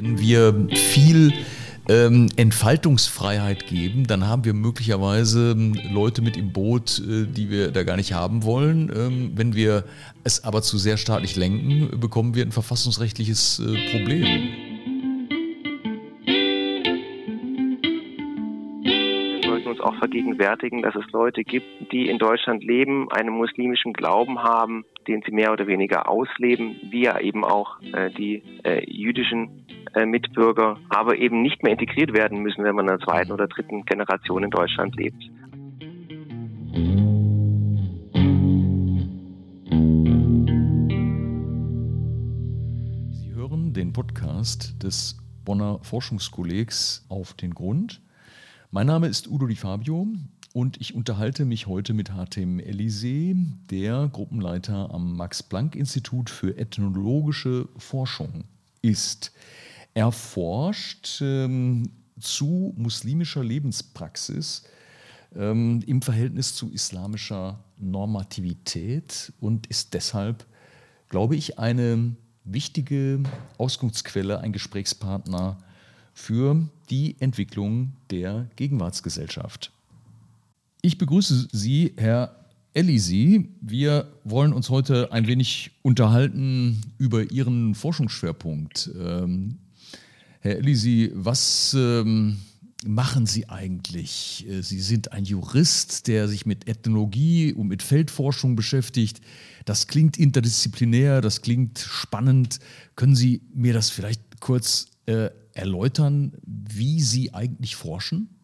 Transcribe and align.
Wenn 0.00 0.20
wir 0.20 0.68
viel 0.76 1.32
ähm, 1.88 2.28
Entfaltungsfreiheit 2.36 3.66
geben, 3.66 4.06
dann 4.06 4.28
haben 4.28 4.44
wir 4.44 4.54
möglicherweise 4.54 5.50
ähm, 5.50 5.76
Leute 5.90 6.22
mit 6.22 6.36
im 6.36 6.52
Boot, 6.52 7.00
äh, 7.00 7.26
die 7.26 7.50
wir 7.50 7.72
da 7.72 7.82
gar 7.82 7.96
nicht 7.96 8.12
haben 8.12 8.44
wollen. 8.44 8.92
Ähm, 8.94 9.32
wenn 9.34 9.56
wir 9.56 9.82
es 10.22 10.44
aber 10.44 10.62
zu 10.62 10.78
sehr 10.78 10.98
staatlich 10.98 11.34
lenken, 11.34 11.98
bekommen 11.98 12.36
wir 12.36 12.44
ein 12.44 12.52
verfassungsrechtliches 12.52 13.58
äh, 13.58 13.90
Problem. 13.90 14.67
Uns 19.78 19.80
auch 19.80 19.98
vergegenwärtigen, 19.98 20.82
dass 20.82 20.94
es 20.94 21.10
Leute 21.12 21.44
gibt, 21.44 21.66
die 21.92 22.08
in 22.08 22.18
Deutschland 22.18 22.64
leben, 22.64 23.10
einen 23.10 23.30
muslimischen 23.30 23.92
Glauben 23.92 24.42
haben, 24.42 24.84
den 25.06 25.22
sie 25.24 25.32
mehr 25.32 25.52
oder 25.52 25.66
weniger 25.66 26.08
ausleben, 26.08 26.76
wie 26.90 27.04
ja 27.04 27.18
eben 27.20 27.44
auch 27.44 27.80
äh, 27.82 28.10
die 28.10 28.42
äh, 28.64 28.84
jüdischen 28.90 29.66
äh, 29.94 30.06
Mitbürger, 30.06 30.78
aber 30.88 31.16
eben 31.18 31.42
nicht 31.42 31.62
mehr 31.62 31.72
integriert 31.72 32.12
werden 32.12 32.42
müssen, 32.42 32.64
wenn 32.64 32.74
man 32.74 32.88
in 32.88 32.98
der 32.98 33.06
zweiten 33.06 33.32
oder 33.32 33.46
dritten 33.46 33.84
Generation 33.84 34.44
in 34.44 34.50
Deutschland 34.50 34.96
lebt. 34.96 35.22
Sie 43.10 43.34
hören 43.34 43.72
den 43.72 43.92
Podcast 43.92 44.82
des 44.82 45.18
Bonner 45.44 45.78
Forschungskollegs 45.82 47.06
auf 47.08 47.32
den 47.34 47.54
Grund. 47.54 48.02
Mein 48.70 48.86
Name 48.86 49.06
ist 49.06 49.28
Udo 49.28 49.46
Di 49.46 49.56
Fabio 49.56 50.06
und 50.52 50.78
ich 50.78 50.94
unterhalte 50.94 51.46
mich 51.46 51.66
heute 51.66 51.94
mit 51.94 52.12
Hatem 52.12 52.60
Elise, 52.60 53.34
der 53.70 54.10
Gruppenleiter 54.12 54.90
am 54.92 55.16
Max-Planck-Institut 55.16 56.28
für 56.28 56.58
ethnologische 56.58 57.66
Forschung 57.78 58.44
ist. 58.82 59.32
Er 59.94 60.12
forscht 60.12 61.22
ähm, 61.22 61.88
zu 62.20 62.74
muslimischer 62.76 63.42
Lebenspraxis 63.42 64.64
ähm, 65.34 65.82
im 65.86 66.02
Verhältnis 66.02 66.54
zu 66.54 66.70
islamischer 66.70 67.64
Normativität 67.78 69.32
und 69.40 69.66
ist 69.68 69.94
deshalb, 69.94 70.44
glaube 71.08 71.36
ich, 71.36 71.58
eine 71.58 72.16
wichtige 72.44 73.22
Auskunftsquelle, 73.56 74.40
ein 74.40 74.52
Gesprächspartner 74.52 75.56
für 76.18 76.68
die 76.90 77.16
Entwicklung 77.20 77.92
der 78.10 78.48
Gegenwartsgesellschaft. 78.56 79.70
Ich 80.82 80.98
begrüße 80.98 81.48
Sie, 81.52 81.94
Herr 81.96 82.34
Elisi. 82.74 83.48
Wir 83.60 84.12
wollen 84.24 84.52
uns 84.52 84.68
heute 84.68 85.12
ein 85.12 85.28
wenig 85.28 85.70
unterhalten 85.82 86.80
über 86.98 87.30
Ihren 87.30 87.74
Forschungsschwerpunkt. 87.74 88.90
Ähm, 88.98 89.58
Herr 90.40 90.56
Elisi, 90.56 91.12
was 91.14 91.74
ähm, 91.78 92.38
machen 92.84 93.26
Sie 93.26 93.48
eigentlich? 93.48 94.44
Äh, 94.48 94.62
Sie 94.62 94.80
sind 94.80 95.12
ein 95.12 95.24
Jurist, 95.24 96.08
der 96.08 96.26
sich 96.26 96.44
mit 96.44 96.68
Ethnologie 96.68 97.52
und 97.52 97.68
mit 97.68 97.82
Feldforschung 97.82 98.56
beschäftigt. 98.56 99.20
Das 99.64 99.86
klingt 99.86 100.18
interdisziplinär, 100.18 101.20
das 101.20 101.42
klingt 101.42 101.78
spannend. 101.78 102.58
Können 102.96 103.14
Sie 103.14 103.40
mir 103.54 103.72
das 103.72 103.88
vielleicht 103.90 104.40
kurz 104.40 104.88
äh, 105.06 105.30
erläutern, 105.58 106.32
wie 106.42 107.00
Sie 107.00 107.34
eigentlich 107.34 107.76
forschen? 107.76 108.38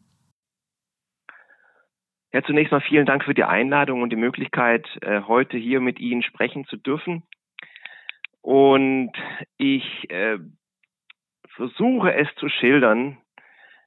Ja, 2.33 2.43
zunächst 2.43 2.73
mal 2.73 2.81
vielen 2.81 3.07
Dank 3.07 3.25
für 3.25 3.35
die 3.35 3.45
Einladung 3.45 4.03
und 4.03 4.11
die 4.11 4.17
Möglichkeit, 4.17 4.87
äh, 5.03 5.21
heute 5.23 5.57
hier 5.57 5.81
mit 5.81 6.01
Ihnen 6.01 6.23
sprechen 6.23 6.65
zu 6.67 6.77
dürfen. 6.77 7.23
Und 8.43 9.13
ich 9.57 10.11
äh, 10.11 10.39
versuche 11.55 12.13
es 12.13 12.29
zu 12.35 12.49
schildern 12.49 13.19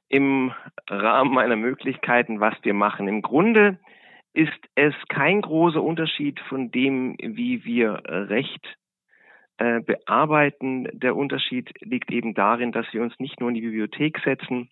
im 0.08 0.52
Rahmen 0.88 1.34
meiner 1.34 1.56
Möglichkeiten, 1.56 2.40
was 2.40 2.54
wir 2.62 2.72
machen. 2.72 3.06
Im 3.06 3.20
Grunde 3.20 3.78
ist 4.32 4.58
es 4.74 4.94
kein 5.08 5.42
großer 5.42 5.82
Unterschied 5.82 6.40
von 6.48 6.70
dem, 6.70 7.16
wie 7.18 7.64
wir 7.64 8.02
Recht 8.06 8.78
äh, 9.58 9.80
bearbeiten. 9.80 10.88
Der 10.92 11.16
Unterschied 11.16 11.70
liegt 11.80 12.10
eben 12.10 12.34
darin, 12.34 12.72
dass 12.72 12.86
wir 12.92 13.02
uns 13.02 13.18
nicht 13.18 13.40
nur 13.40 13.50
in 13.50 13.54
die 13.54 13.60
Bibliothek 13.62 14.20
setzen 14.24 14.70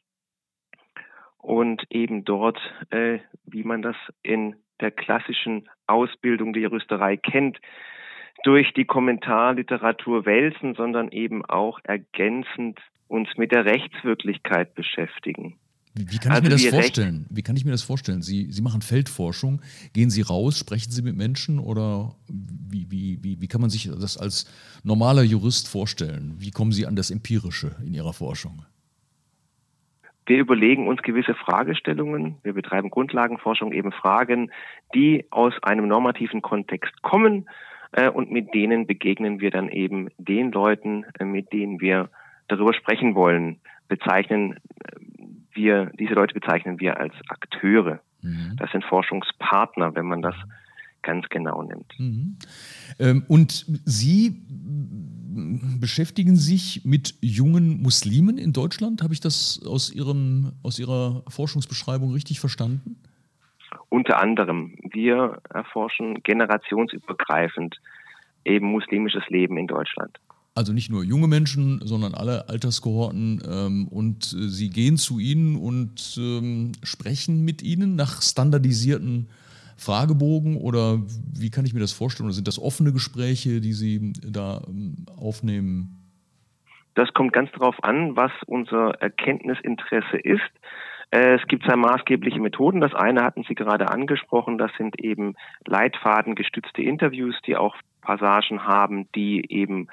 und 1.38 1.84
eben 1.90 2.24
dort, 2.24 2.58
äh, 2.90 3.18
wie 3.44 3.64
man 3.64 3.82
das 3.82 3.96
in 4.22 4.56
der 4.80 4.90
klassischen 4.90 5.68
Ausbildung 5.86 6.52
der 6.52 6.62
Juristerei 6.62 7.16
kennt, 7.16 7.60
durch 8.44 8.72
die 8.74 8.84
Kommentarliteratur 8.84 10.26
wälzen, 10.26 10.74
sondern 10.74 11.08
eben 11.10 11.44
auch 11.44 11.80
ergänzend 11.82 12.80
uns 13.08 13.28
mit 13.36 13.52
der 13.52 13.64
Rechtswirklichkeit 13.64 14.74
beschäftigen. 14.74 15.58
Wie, 15.96 16.12
wie 16.12 16.18
kann 16.18 16.32
also 16.32 16.44
ich 16.44 16.48
mir 16.48 16.70
das 16.70 16.74
vorstellen? 16.74 17.26
Wie 17.30 17.42
kann 17.42 17.56
ich 17.56 17.64
mir 17.64 17.70
das 17.70 17.82
vorstellen? 17.82 18.20
Sie, 18.20 18.52
Sie 18.52 18.62
machen 18.62 18.82
Feldforschung, 18.82 19.62
gehen 19.94 20.10
Sie 20.10 20.20
raus, 20.20 20.58
sprechen 20.58 20.90
Sie 20.90 21.02
mit 21.02 21.16
Menschen 21.16 21.58
oder 21.58 22.14
wie, 22.28 22.90
wie, 22.90 23.18
wie, 23.22 23.40
wie 23.40 23.48
kann 23.48 23.62
man 23.62 23.70
sich 23.70 23.90
das 23.90 24.18
als 24.18 24.44
normaler 24.84 25.22
Jurist 25.22 25.68
vorstellen? 25.68 26.34
Wie 26.38 26.50
kommen 26.50 26.72
Sie 26.72 26.86
an 26.86 26.96
das 26.96 27.10
Empirische 27.10 27.76
in 27.84 27.94
Ihrer 27.94 28.12
Forschung? 28.12 28.66
Wir 30.26 30.38
überlegen 30.38 30.88
uns 30.88 31.02
gewisse 31.02 31.34
Fragestellungen. 31.34 32.36
Wir 32.42 32.52
betreiben 32.52 32.90
Grundlagenforschung, 32.90 33.72
eben 33.72 33.92
Fragen, 33.92 34.50
die 34.94 35.24
aus 35.30 35.54
einem 35.62 35.86
normativen 35.86 36.42
Kontext 36.42 37.00
kommen 37.02 37.48
äh, 37.92 38.10
und 38.10 38.30
mit 38.30 38.52
denen 38.52 38.86
begegnen 38.86 39.40
wir 39.40 39.50
dann 39.50 39.68
eben 39.68 40.08
den 40.18 40.52
Leuten, 40.52 41.04
äh, 41.18 41.24
mit 41.24 41.52
denen 41.52 41.80
wir 41.80 42.10
darüber 42.48 42.74
sprechen 42.74 43.14
wollen, 43.14 43.60
bezeichnen 43.88 44.54
äh, 44.54 45.15
wir, 45.56 45.90
diese 45.98 46.14
Leute 46.14 46.34
bezeichnen 46.34 46.78
wir 46.80 46.98
als 46.98 47.14
Akteure. 47.28 48.00
Mhm. 48.22 48.56
Das 48.58 48.70
sind 48.70 48.84
Forschungspartner, 48.84 49.94
wenn 49.94 50.06
man 50.06 50.22
das 50.22 50.34
ganz 51.02 51.28
genau 51.28 51.62
nimmt. 51.62 51.92
Mhm. 51.98 52.36
Ähm, 52.98 53.24
und 53.28 53.64
Sie 53.84 54.42
beschäftigen 55.80 56.36
sich 56.36 56.84
mit 56.84 57.14
jungen 57.20 57.82
Muslimen 57.82 58.38
in 58.38 58.52
Deutschland. 58.52 59.02
Habe 59.02 59.14
ich 59.14 59.20
das 59.20 59.60
aus, 59.66 59.92
Ihrem, 59.92 60.52
aus 60.62 60.78
Ihrer 60.78 61.22
Forschungsbeschreibung 61.28 62.12
richtig 62.12 62.40
verstanden? 62.40 62.96
Unter 63.88 64.20
anderem. 64.20 64.76
Wir 64.90 65.40
erforschen 65.50 66.22
generationsübergreifend 66.22 67.76
eben 68.44 68.66
muslimisches 68.66 69.28
Leben 69.28 69.56
in 69.58 69.66
Deutschland. 69.66 70.18
Also 70.56 70.72
nicht 70.72 70.90
nur 70.90 71.04
junge 71.04 71.28
Menschen, 71.28 71.80
sondern 71.84 72.14
alle 72.14 72.48
Alterskohorten. 72.48 73.42
Ähm, 73.46 73.88
und 73.88 74.32
äh, 74.32 74.48
sie 74.48 74.70
gehen 74.70 74.96
zu 74.96 75.18
ihnen 75.18 75.56
und 75.56 76.16
ähm, 76.18 76.72
sprechen 76.82 77.44
mit 77.44 77.62
ihnen 77.62 77.94
nach 77.94 78.22
standardisierten 78.22 79.28
Fragebogen 79.76 80.56
oder 80.56 80.98
wie 81.38 81.50
kann 81.50 81.66
ich 81.66 81.74
mir 81.74 81.80
das 81.80 81.92
vorstellen? 81.92 82.26
Oder 82.26 82.34
sind 82.34 82.48
das 82.48 82.58
offene 82.58 82.92
Gespräche, 82.92 83.60
die 83.60 83.74
Sie 83.74 84.14
da 84.14 84.62
ähm, 84.66 85.04
aufnehmen? 85.18 86.02
Das 86.94 87.12
kommt 87.12 87.34
ganz 87.34 87.52
darauf 87.52 87.76
an, 87.84 88.16
was 88.16 88.32
unser 88.46 88.92
Erkenntnisinteresse 89.02 90.16
ist. 90.16 90.40
Äh, 91.10 91.34
es 91.34 91.46
gibt 91.48 91.64
zwei 91.64 91.76
maßgebliche 91.76 92.40
Methoden. 92.40 92.80
Das 92.80 92.94
eine 92.94 93.22
hatten 93.22 93.44
Sie 93.46 93.54
gerade 93.54 93.90
angesprochen. 93.90 94.56
Das 94.56 94.70
sind 94.78 94.98
eben 94.98 95.34
leitfadengestützte 95.66 96.80
Interviews, 96.80 97.34
die 97.46 97.56
auch 97.56 97.76
Passagen 98.00 98.64
haben, 98.64 99.12
die 99.12 99.44
eben 99.50 99.88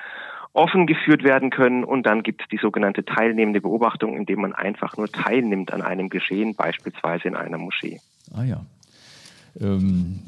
offen 0.53 0.87
geführt 0.87 1.23
werden 1.23 1.49
können. 1.49 1.83
Und 1.83 2.05
dann 2.05 2.23
gibt 2.23 2.41
es 2.41 2.47
die 2.47 2.59
sogenannte 2.61 3.03
teilnehmende 3.03 3.61
Beobachtung, 3.61 4.15
indem 4.15 4.41
man 4.41 4.53
einfach 4.53 4.97
nur 4.97 5.11
teilnimmt 5.11 5.73
an 5.73 5.81
einem 5.81 6.09
Geschehen, 6.09 6.55
beispielsweise 6.55 7.27
in 7.27 7.35
einer 7.35 7.57
Moschee. 7.57 7.99
Ah 8.31 8.43
ja. 8.43 8.65
Ähm, 9.59 10.19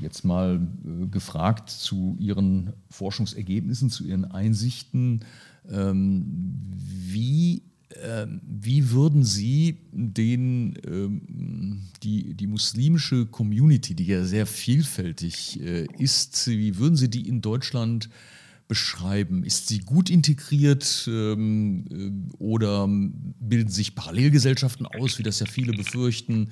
jetzt 0.00 0.24
mal 0.24 0.56
äh, 0.56 1.06
gefragt 1.06 1.70
zu 1.70 2.16
Ihren 2.18 2.72
Forschungsergebnissen, 2.90 3.90
zu 3.90 4.04
Ihren 4.04 4.24
Einsichten. 4.24 5.24
Ähm, 5.70 6.24
wie 6.76 7.62
ähm, 8.04 8.40
wie 8.44 8.90
würden 8.90 9.24
Sie 9.24 9.78
den, 9.92 10.78
ähm, 10.86 11.80
die, 12.02 12.34
die 12.34 12.46
muslimische 12.46 13.26
Community, 13.26 13.94
die 13.94 14.04
ja 14.04 14.24
sehr 14.24 14.46
vielfältig 14.46 15.60
äh, 15.60 15.86
ist, 15.98 16.48
wie 16.48 16.78
würden 16.78 16.96
Sie 16.96 17.08
die 17.08 17.26
in 17.26 17.40
Deutschland 17.40 18.10
beschreiben? 18.68 19.42
Ist 19.42 19.68
sie 19.68 19.80
gut 19.80 20.10
integriert 20.10 21.08
ähm, 21.10 21.84
äh, 21.90 22.36
oder 22.38 22.86
bilden 22.88 23.70
sich 23.70 23.94
Parallelgesellschaften 23.94 24.86
aus, 24.86 25.18
wie 25.18 25.22
das 25.22 25.40
ja 25.40 25.46
viele 25.46 25.72
befürchten? 25.72 26.50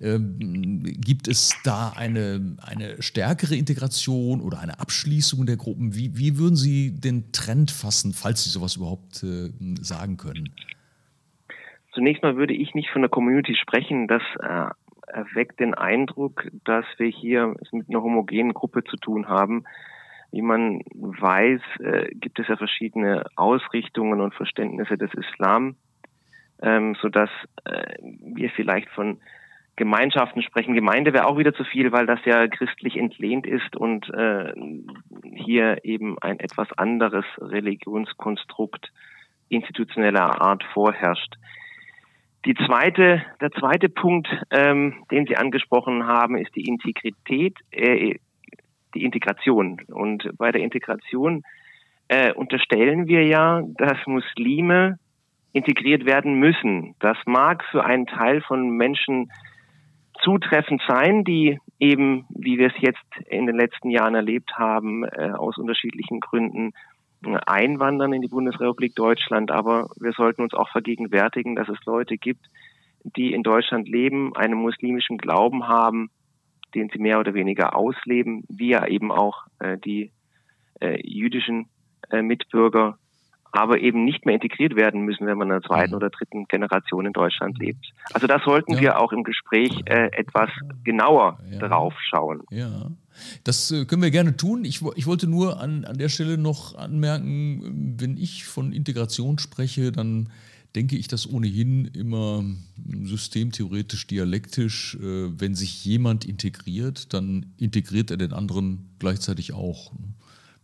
Ähm, 0.00 0.82
gibt 1.00 1.28
es 1.28 1.54
da 1.64 1.92
eine, 1.94 2.56
eine 2.62 3.00
stärkere 3.02 3.54
Integration 3.54 4.40
oder 4.40 4.60
eine 4.60 4.80
Abschließung 4.80 5.44
der 5.44 5.56
Gruppen? 5.56 5.94
Wie, 5.94 6.16
wie 6.16 6.38
würden 6.38 6.56
Sie 6.56 6.98
den 6.98 7.32
Trend 7.32 7.70
fassen, 7.70 8.12
falls 8.14 8.44
Sie 8.44 8.50
sowas 8.50 8.76
überhaupt 8.76 9.22
äh, 9.22 9.50
sagen 9.80 10.16
können? 10.16 10.50
Zunächst 11.92 12.22
mal 12.22 12.36
würde 12.36 12.54
ich 12.54 12.74
nicht 12.74 12.90
von 12.90 13.02
der 13.02 13.08
Community 13.08 13.56
sprechen. 13.56 14.06
Das 14.06 14.22
äh, 14.40 14.70
erweckt 15.12 15.60
den 15.60 15.74
Eindruck, 15.74 16.48
dass 16.64 16.84
wir 16.96 17.08
hier 17.08 17.54
mit 17.72 17.88
einer 17.88 18.02
homogenen 18.02 18.54
Gruppe 18.54 18.84
zu 18.84 18.96
tun 18.96 19.28
haben. 19.28 19.64
Wie 20.30 20.42
man 20.42 20.80
weiß, 20.94 21.60
äh, 21.80 22.14
gibt 22.14 22.38
es 22.38 22.48
ja 22.48 22.56
verschiedene 22.56 23.24
Ausrichtungen 23.36 24.20
und 24.20 24.34
Verständnisse 24.34 24.98
des 24.98 25.12
Islam, 25.14 25.76
ähm, 26.60 26.96
so 27.00 27.08
dass 27.08 27.30
äh, 27.64 27.94
wir 28.02 28.50
vielleicht 28.50 28.88
von 28.90 29.20
Gemeinschaften 29.76 30.42
sprechen. 30.42 30.74
Gemeinde 30.74 31.12
wäre 31.12 31.26
auch 31.26 31.38
wieder 31.38 31.54
zu 31.54 31.64
viel, 31.64 31.92
weil 31.92 32.04
das 32.04 32.18
ja 32.24 32.48
christlich 32.48 32.96
entlehnt 32.96 33.46
ist 33.46 33.76
und 33.76 34.10
äh, 34.10 34.52
hier 35.34 35.84
eben 35.84 36.18
ein 36.18 36.40
etwas 36.40 36.66
anderes 36.76 37.24
Religionskonstrukt 37.38 38.92
institutioneller 39.48 40.42
Art 40.42 40.64
vorherrscht. 40.74 41.36
Die 42.44 42.54
zweite, 42.54 43.22
der 43.40 43.50
zweite 43.52 43.88
Punkt, 43.88 44.28
ähm, 44.50 45.04
den 45.10 45.26
Sie 45.26 45.36
angesprochen 45.36 46.06
haben, 46.06 46.36
ist 46.36 46.54
die 46.54 46.66
Integrität, 46.66 47.56
äh, 47.70 48.16
die 48.94 49.04
Integration. 49.04 49.80
Und 49.88 50.30
bei 50.36 50.52
der 50.52 50.62
Integration 50.62 51.42
äh, 52.08 52.32
unterstellen 52.32 53.06
wir 53.06 53.24
ja, 53.24 53.62
dass 53.76 53.98
Muslime 54.06 54.98
integriert 55.52 56.04
werden 56.04 56.38
müssen. 56.38 56.94
Das 57.00 57.16
mag 57.26 57.64
für 57.70 57.84
einen 57.84 58.06
Teil 58.06 58.40
von 58.42 58.70
Menschen 58.70 59.30
zutreffend 60.22 60.82
sein, 60.88 61.24
die 61.24 61.58
eben, 61.78 62.26
wie 62.30 62.58
wir 62.58 62.68
es 62.68 62.80
jetzt 62.80 63.28
in 63.28 63.46
den 63.46 63.56
letzten 63.56 63.90
Jahren 63.90 64.14
erlebt 64.14 64.52
haben, 64.56 65.04
äh, 65.04 65.30
aus 65.30 65.58
unterschiedlichen 65.58 66.20
Gründen 66.20 66.72
äh, 67.24 67.36
einwandern 67.46 68.12
in 68.12 68.22
die 68.22 68.28
Bundesrepublik 68.28 68.94
Deutschland. 68.94 69.50
Aber 69.50 69.88
wir 70.00 70.12
sollten 70.12 70.42
uns 70.42 70.54
auch 70.54 70.68
vergegenwärtigen, 70.70 71.56
dass 71.56 71.68
es 71.68 71.78
Leute 71.84 72.18
gibt, 72.18 72.46
die 73.16 73.32
in 73.32 73.42
Deutschland 73.42 73.88
leben, 73.88 74.34
einen 74.36 74.54
muslimischen 74.54 75.18
Glauben 75.18 75.68
haben, 75.68 76.10
den 76.74 76.90
sie 76.92 76.98
mehr 76.98 77.20
oder 77.20 77.34
weniger 77.34 77.76
ausleben, 77.76 78.44
wie 78.48 78.70
ja 78.70 78.86
eben 78.86 79.10
auch 79.12 79.46
äh, 79.58 79.78
die 79.78 80.12
äh, 80.80 81.00
jüdischen 81.02 81.66
äh, 82.10 82.22
Mitbürger 82.22 82.98
aber 83.52 83.80
eben 83.80 84.04
nicht 84.04 84.26
mehr 84.26 84.34
integriert 84.34 84.76
werden 84.76 85.02
müssen, 85.02 85.26
wenn 85.26 85.38
man 85.38 85.48
in 85.48 85.60
der 85.60 85.62
zweiten 85.62 85.90
mhm. 85.90 85.96
oder 85.96 86.10
dritten 86.10 86.46
Generation 86.48 87.06
in 87.06 87.12
Deutschland 87.12 87.58
lebt. 87.58 87.92
Also 88.12 88.26
da 88.26 88.40
sollten 88.44 88.74
ja. 88.74 88.80
wir 88.80 89.00
auch 89.00 89.12
im 89.12 89.24
Gespräch 89.24 89.70
äh, 89.86 90.10
etwas 90.12 90.50
genauer 90.84 91.38
ja. 91.50 91.58
drauf 91.58 91.94
schauen. 91.98 92.42
Ja, 92.50 92.90
das 93.44 93.70
äh, 93.70 93.84
können 93.86 94.02
wir 94.02 94.10
gerne 94.10 94.36
tun. 94.36 94.64
Ich, 94.64 94.82
ich 94.96 95.06
wollte 95.06 95.28
nur 95.28 95.60
an, 95.60 95.84
an 95.84 95.98
der 95.98 96.08
Stelle 96.08 96.38
noch 96.38 96.76
anmerken, 96.76 97.96
wenn 97.98 98.16
ich 98.16 98.44
von 98.44 98.72
Integration 98.72 99.38
spreche, 99.38 99.92
dann 99.92 100.28
denke 100.74 100.96
ich 100.96 101.08
das 101.08 101.28
ohnehin 101.28 101.86
immer 101.86 102.44
systemtheoretisch, 103.04 104.06
dialektisch. 104.06 104.96
Äh, 104.96 105.40
wenn 105.40 105.54
sich 105.54 105.84
jemand 105.84 106.24
integriert, 106.24 107.12
dann 107.12 107.46
integriert 107.56 108.10
er 108.10 108.16
den 108.16 108.32
anderen 108.32 108.90
gleichzeitig 108.98 109.52
auch 109.52 109.92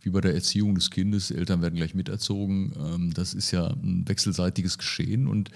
wie 0.05 0.11
bei 0.11 0.21
der 0.21 0.35
Erziehung 0.35 0.75
des 0.75 0.91
Kindes, 0.91 1.31
Eltern 1.31 1.63
werden 1.63 1.75
gleich 1.75 1.95
miterzogen. 1.95 2.73
Ähm, 2.77 3.13
das 3.13 3.33
ist 3.33 3.49
ja 3.51 3.67
ein 3.67 4.07
wechselseitiges 4.07 4.77
Geschehen. 4.77 5.27
Und 5.27 5.49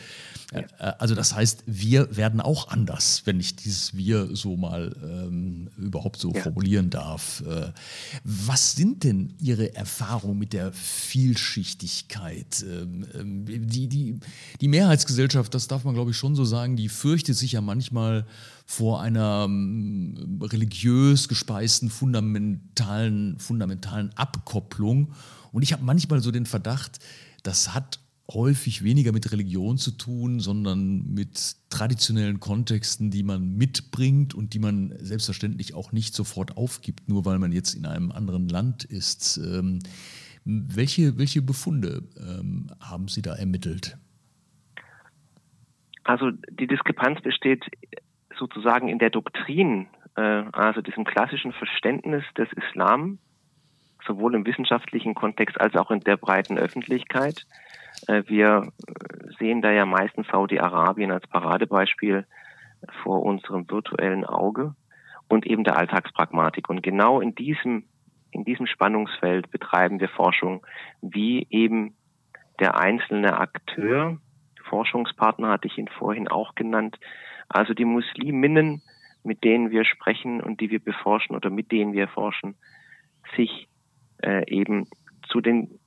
äh, 0.51 0.63
also 0.79 1.13
das 1.13 1.35
heißt, 1.35 1.63
wir 1.67 2.17
werden 2.17 2.41
auch 2.41 2.69
anders, 2.69 3.21
wenn 3.25 3.39
ich 3.39 3.55
dieses 3.55 3.95
Wir 3.95 4.35
so 4.35 4.57
mal 4.57 4.95
ähm, 5.03 5.69
überhaupt 5.77 6.19
so 6.19 6.33
ja. 6.33 6.41
formulieren 6.41 6.89
darf. 6.89 7.43
Äh, 7.47 7.71
was 8.23 8.73
sind 8.73 9.03
denn 9.03 9.35
Ihre 9.39 9.75
Erfahrungen 9.75 10.39
mit 10.39 10.53
der 10.53 10.73
Vielschichtigkeit? 10.73 12.65
Ähm, 12.67 13.05
ähm 13.13 13.45
die, 13.45 13.87
die, 13.87 14.19
die 14.61 14.67
Mehrheitsgesellschaft, 14.67 15.53
das 15.53 15.67
darf 15.67 15.83
man 15.83 15.93
glaube 15.93 16.09
ich 16.09 16.17
schon 16.17 16.35
so 16.35 16.43
sagen, 16.43 16.75
die 16.75 16.89
fürchtet 16.89 17.37
sich 17.37 17.51
ja 17.51 17.61
manchmal 17.61 18.25
vor 18.69 19.01
einer 19.01 19.45
ähm, 19.49 20.39
religiös 20.43 21.27
gespeisten 21.27 21.89
fundamentalen, 21.89 23.39
fundamentalen 23.39 24.11
Abkopplung. 24.15 25.11
Und 25.51 25.63
ich 25.63 25.73
habe 25.73 25.83
manchmal 25.83 26.21
so 26.21 26.29
den 26.29 26.45
Verdacht, 26.45 26.99
das 27.41 27.73
hat 27.73 27.99
häufig 28.31 28.83
weniger 28.83 29.11
mit 29.11 29.31
Religion 29.31 29.79
zu 29.79 29.89
tun, 29.89 30.39
sondern 30.39 31.15
mit 31.15 31.55
traditionellen 31.71 32.39
Kontexten, 32.39 33.09
die 33.09 33.23
man 33.23 33.57
mitbringt 33.57 34.35
und 34.35 34.53
die 34.53 34.59
man 34.59 34.93
selbstverständlich 34.99 35.73
auch 35.73 35.91
nicht 35.91 36.13
sofort 36.13 36.55
aufgibt, 36.55 37.09
nur 37.09 37.25
weil 37.25 37.39
man 37.39 37.51
jetzt 37.51 37.73
in 37.73 37.87
einem 37.87 38.11
anderen 38.11 38.49
Land 38.49 38.83
ist. 38.83 39.37
Ähm, 39.43 39.79
welche, 40.45 41.17
welche 41.17 41.41
Befunde 41.41 42.03
ähm, 42.19 42.67
haben 42.79 43.07
Sie 43.07 43.23
da 43.23 43.33
ermittelt? 43.33 43.97
Also 46.03 46.29
die 46.51 46.67
Diskrepanz 46.67 47.19
besteht 47.23 47.65
sozusagen 48.39 48.87
in 48.87 48.97
der 48.97 49.11
Doktrin, 49.11 49.87
äh, 50.15 50.43
also 50.51 50.81
diesem 50.81 51.03
klassischen 51.03 51.51
Verständnis 51.51 52.23
des 52.37 52.47
Islam, 52.53 53.19
sowohl 54.07 54.33
im 54.33 54.45
wissenschaftlichen 54.45 55.13
Kontext 55.13 55.59
als 55.59 55.75
auch 55.75 55.91
in 55.91 55.99
der 55.99 56.17
breiten 56.17 56.57
Öffentlichkeit. 56.57 57.45
Äh, 58.07 58.23
wir 58.27 58.71
sehen 59.37 59.61
da 59.61 59.71
ja 59.71 59.85
meistens 59.85 60.27
Saudi-Arabien 60.27 61.11
als 61.11 61.27
Paradebeispiel 61.27 62.25
vor 63.03 63.23
unserem 63.23 63.69
virtuellen 63.69 64.25
Auge 64.25 64.73
und 65.27 65.45
eben 65.45 65.63
der 65.63 65.77
Alltagspragmatik. 65.77 66.69
Und 66.69 66.81
genau 66.81 67.19
in 67.19 67.35
diesem, 67.35 67.83
in 68.31 68.45
diesem 68.45 68.67
Spannungsfeld 68.67 69.51
betreiben 69.51 69.99
wir 69.99 70.09
Forschung, 70.09 70.65
wie 71.01 71.45
eben 71.49 71.95
der 72.59 72.77
einzelne 72.77 73.37
Akteur, 73.37 74.17
Forschungspartner 74.69 75.49
hatte 75.49 75.67
ich 75.67 75.77
ihn 75.77 75.87
vorhin 75.87 76.27
auch 76.27 76.55
genannt, 76.55 76.99
also 77.49 77.73
die 77.73 77.85
Musliminnen, 77.85 78.81
mit 79.23 79.43
denen 79.43 79.71
wir 79.71 79.83
sprechen 79.85 80.41
und 80.41 80.61
die 80.61 80.69
wir 80.69 80.79
beforschen 80.79 81.35
oder 81.35 81.49
mit 81.49 81.71
denen 81.71 81.93
wir 81.93 82.07
forschen, 82.07 82.55
sich 83.35 83.67
äh, 84.23 84.49
eben 84.49 84.87
zu 85.27 85.41
den 85.41 85.79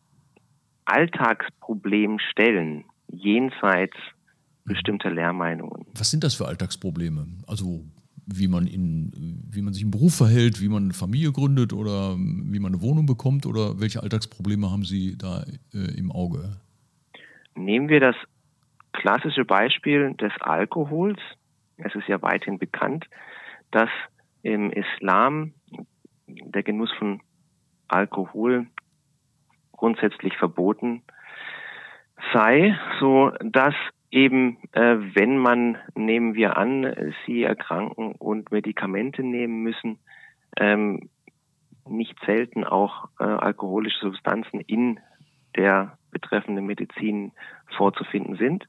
Alltagsproblemen 0.85 2.19
stellen, 2.19 2.85
jenseits 3.09 3.97
bestimmter 4.65 5.11
Lehrmeinungen. 5.11 5.87
Was 5.97 6.11
sind 6.11 6.25
das 6.25 6.35
für 6.35 6.47
Alltagsprobleme? 6.47 7.27
Also 7.47 7.85
wie 8.27 8.49
man 8.49 8.67
in, 8.67 9.43
wie 9.51 9.63
man 9.63 9.73
sich 9.73 9.83
im 9.83 9.91
Beruf 9.91 10.15
verhält, 10.15 10.61
wie 10.61 10.69
man 10.69 10.85
eine 10.85 10.93
Familie 10.93 11.33
gründet 11.33 11.73
oder 11.73 12.17
wie 12.17 12.59
man 12.59 12.75
eine 12.75 12.83
Wohnung 12.83 13.07
bekommt 13.07 13.47
oder 13.47 13.81
welche 13.81 14.03
Alltagsprobleme 14.03 14.71
haben 14.71 14.85
Sie 14.85 15.17
da 15.19 15.45
äh, 15.75 15.99
im 15.99 16.13
Auge? 16.13 16.57
Nehmen 17.55 17.89
wir 17.89 18.01
das 18.01 18.17
klassische 18.93 19.45
Beispiel 19.45 20.15
des 20.15 20.33
Alkohols. 20.41 21.19
Es 21.85 21.95
ist 21.95 22.09
ja 22.09 22.21
weithin 22.23 22.59
bekannt, 22.59 23.07
dass 23.71 23.91
im 24.43 24.71
Islam 24.71 25.55
der 26.27 26.63
Genuss 26.63 26.93
von 26.99 27.21
Alkohol 27.89 28.67
grundsätzlich 29.73 30.37
verboten 30.37 31.03
sei, 32.33 32.79
so 33.01 33.33
dass 33.41 33.75
eben, 34.11 34.59
äh, 34.73 34.97
wenn 35.15 35.39
man, 35.39 35.79
nehmen 35.95 36.35
wir 36.35 36.57
an, 36.57 37.15
sie 37.27 37.43
erkranken 37.43 38.13
und 38.13 38.53
Medikamente 38.53 39.23
nehmen 39.23 39.63
müssen, 39.63 39.99
ähm, 40.57 41.09
nicht 41.89 42.17
selten 42.25 42.65
auch 42.65 43.09
äh, 43.19 43.25
alkoholische 43.25 44.01
Substanzen 44.01 44.61
in 44.61 45.01
der 45.57 45.99
betreffenden 46.11 46.67
Medizin 46.67 47.33
vorzufinden 47.77 48.37
sind. 48.37 48.69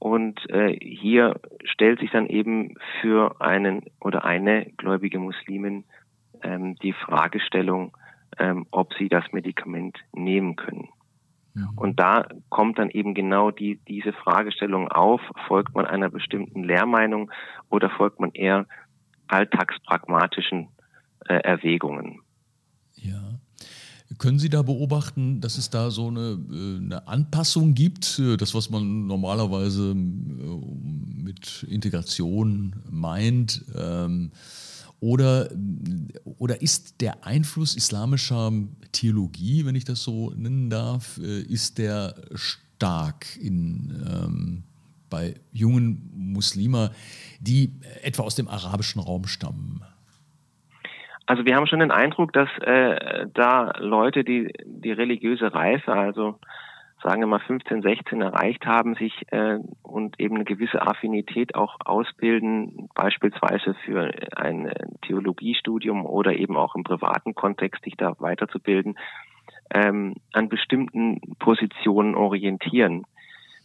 Und 0.00 0.48
äh, 0.48 0.78
hier 0.80 1.38
stellt 1.62 2.00
sich 2.00 2.10
dann 2.10 2.26
eben 2.26 2.74
für 3.00 3.40
einen 3.40 3.82
oder 4.00 4.24
eine 4.24 4.64
gläubige 4.78 5.18
Muslimin 5.18 5.84
ähm, 6.42 6.74
die 6.76 6.94
Fragestellung, 6.94 7.94
ähm, 8.38 8.66
ob 8.70 8.94
sie 8.94 9.10
das 9.10 9.24
Medikament 9.32 9.98
nehmen 10.12 10.56
können. 10.56 10.88
Ja. 11.54 11.68
Und 11.76 12.00
da 12.00 12.28
kommt 12.48 12.78
dann 12.78 12.88
eben 12.88 13.12
genau 13.12 13.50
die, 13.50 13.76
diese 13.88 14.14
Fragestellung 14.14 14.88
auf, 14.88 15.20
folgt 15.46 15.74
man 15.74 15.84
einer 15.84 16.08
bestimmten 16.08 16.64
Lehrmeinung 16.64 17.30
oder 17.68 17.90
folgt 17.90 18.20
man 18.20 18.30
eher 18.32 18.66
alltagspragmatischen 19.28 20.68
äh, 21.28 21.34
Erwägungen. 21.34 22.22
Ja. 22.94 23.20
Können 24.20 24.38
Sie 24.38 24.50
da 24.50 24.60
beobachten, 24.60 25.40
dass 25.40 25.56
es 25.56 25.70
da 25.70 25.90
so 25.90 26.08
eine, 26.08 26.38
äh, 26.52 26.76
eine 26.76 27.08
Anpassung 27.08 27.72
gibt, 27.72 28.18
äh, 28.18 28.36
das, 28.36 28.54
was 28.54 28.68
man 28.68 29.06
normalerweise 29.06 29.92
äh, 29.92 29.94
mit 29.94 31.62
Integration 31.62 32.76
meint? 32.90 33.64
Ähm, 33.74 34.30
oder, 35.00 35.48
oder 36.36 36.60
ist 36.60 37.00
der 37.00 37.24
Einfluss 37.24 37.74
islamischer 37.74 38.52
Theologie, 38.92 39.64
wenn 39.64 39.74
ich 39.74 39.86
das 39.86 40.02
so 40.02 40.32
nennen 40.36 40.68
darf, 40.68 41.16
ist 41.16 41.78
der 41.78 42.14
stark 42.34 43.24
in, 43.40 44.04
ähm, 44.06 44.64
bei 45.08 45.40
jungen 45.50 46.10
Muslimen, 46.14 46.90
die 47.40 47.72
etwa 48.02 48.24
aus 48.24 48.34
dem 48.34 48.48
arabischen 48.48 49.00
Raum 49.00 49.26
stammen? 49.26 49.80
Also 51.30 51.44
wir 51.44 51.54
haben 51.54 51.68
schon 51.68 51.78
den 51.78 51.92
Eindruck, 51.92 52.32
dass 52.32 52.48
äh, 52.58 53.24
da 53.32 53.72
Leute, 53.78 54.24
die 54.24 54.52
die 54.64 54.90
religiöse 54.90 55.54
Reife, 55.54 55.92
also 55.92 56.40
sagen 57.04 57.20
wir 57.20 57.28
mal 57.28 57.38
15, 57.38 57.82
16 57.82 58.20
erreicht 58.20 58.66
haben, 58.66 58.96
sich 58.96 59.12
äh, 59.30 59.58
und 59.84 60.18
eben 60.18 60.34
eine 60.34 60.44
gewisse 60.44 60.82
Affinität 60.82 61.54
auch 61.54 61.76
ausbilden, 61.84 62.88
beispielsweise 62.96 63.74
für 63.84 64.10
ein 64.34 64.72
Theologiestudium 65.02 66.04
oder 66.04 66.34
eben 66.34 66.56
auch 66.56 66.74
im 66.74 66.82
privaten 66.82 67.36
Kontext 67.36 67.84
sich 67.84 67.96
da 67.96 68.16
weiterzubilden, 68.18 68.98
ähm, 69.72 70.16
an 70.32 70.48
bestimmten 70.48 71.20
Positionen 71.38 72.16
orientieren. 72.16 73.04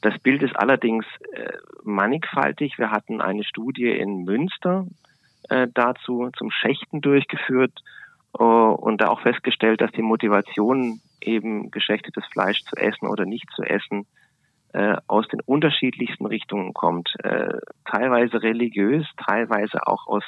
Das 0.01 0.19
Bild 0.19 0.43
ist 0.43 0.55
allerdings 0.55 1.07
äh, 1.33 1.51
mannigfaltig. 1.83 2.77
Wir 2.77 2.91
hatten 2.91 3.21
eine 3.21 3.43
Studie 3.43 3.89
in 3.89 4.23
Münster 4.23 4.85
äh, 5.49 5.67
dazu 5.73 6.29
zum 6.37 6.51
Schächten 6.51 7.01
durchgeführt 7.01 7.73
äh, 8.37 8.43
und 8.43 9.01
da 9.01 9.09
auch 9.09 9.21
festgestellt, 9.21 9.81
dass 9.81 9.91
die 9.91 10.01
Motivation 10.01 11.01
eben 11.21 11.71
geschächtetes 11.71 12.25
Fleisch 12.31 12.63
zu 12.63 12.75
essen 12.75 13.07
oder 13.07 13.25
nicht 13.25 13.49
zu 13.55 13.63
essen 13.63 14.05
äh, 14.73 14.97
aus 15.07 15.27
den 15.27 15.41
unterschiedlichsten 15.41 16.25
Richtungen 16.25 16.73
kommt. 16.73 17.13
Äh, 17.23 17.59
teilweise 17.85 18.41
religiös, 18.41 19.05
teilweise 19.25 19.87
auch 19.87 20.07
aus 20.07 20.23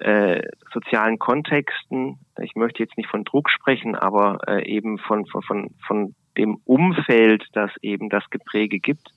äh, 0.00 0.42
sozialen 0.72 1.18
Kontexten. 1.18 2.18
Ich 2.40 2.54
möchte 2.54 2.82
jetzt 2.82 2.96
nicht 2.96 3.10
von 3.10 3.24
Druck 3.24 3.50
sprechen, 3.50 3.94
aber 3.94 4.38
äh, 4.46 4.64
eben 4.64 4.98
von, 4.98 5.26
von, 5.26 5.42
von, 5.42 5.74
von 5.86 6.14
dem 6.36 6.60
Umfeld, 6.64 7.44
das 7.52 7.70
eben 7.82 8.08
das 8.08 8.22
Gepräge 8.30 8.78
gibt, 8.78 9.12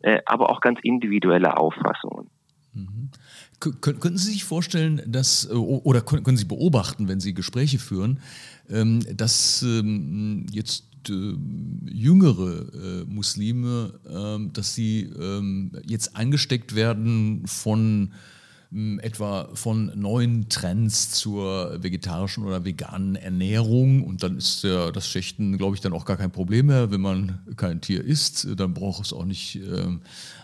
äh, 0.00 0.20
aber 0.24 0.50
auch 0.50 0.60
ganz 0.60 0.80
individuelle 0.82 1.56
Auffassungen. 1.56 2.30
Mhm. 2.72 3.10
Könnten 3.58 4.18
Sie 4.18 4.32
sich 4.32 4.44
vorstellen, 4.44 5.00
dass, 5.06 5.46
äh, 5.46 5.54
oder 5.54 6.02
können 6.02 6.36
Sie 6.36 6.44
beobachten, 6.44 7.08
wenn 7.08 7.20
Sie 7.20 7.34
Gespräche 7.34 7.78
führen, 7.78 8.20
ähm, 8.68 9.00
dass 9.16 9.62
ähm, 9.62 10.46
jetzt 10.50 10.84
äh, 11.08 11.34
jüngere 11.86 12.66
äh, 12.74 13.04
Muslime, 13.06 13.94
ähm, 14.08 14.52
dass 14.52 14.74
sie 14.74 15.10
jetzt 15.86 16.16
eingesteckt 16.16 16.74
werden 16.74 17.46
von 17.46 18.12
etwa 19.00 19.48
von 19.54 19.90
neuen 19.94 20.50
Trends 20.50 21.10
zur 21.10 21.82
vegetarischen 21.82 22.44
oder 22.44 22.64
veganen 22.64 23.16
Ernährung 23.16 24.04
und 24.04 24.22
dann 24.22 24.36
ist 24.36 24.64
ja 24.64 24.92
das 24.92 25.08
Schächten, 25.08 25.56
glaube 25.56 25.76
ich, 25.76 25.80
dann 25.80 25.94
auch 25.94 26.04
gar 26.04 26.18
kein 26.18 26.30
Problem 26.30 26.66
mehr. 26.66 26.90
Wenn 26.90 27.00
man 27.00 27.38
kein 27.56 27.80
Tier 27.80 28.04
isst, 28.04 28.46
dann 28.56 28.74
braucht 28.74 29.06
es 29.06 29.12
auch 29.14 29.24
nicht 29.24 29.56
äh, 29.56 29.86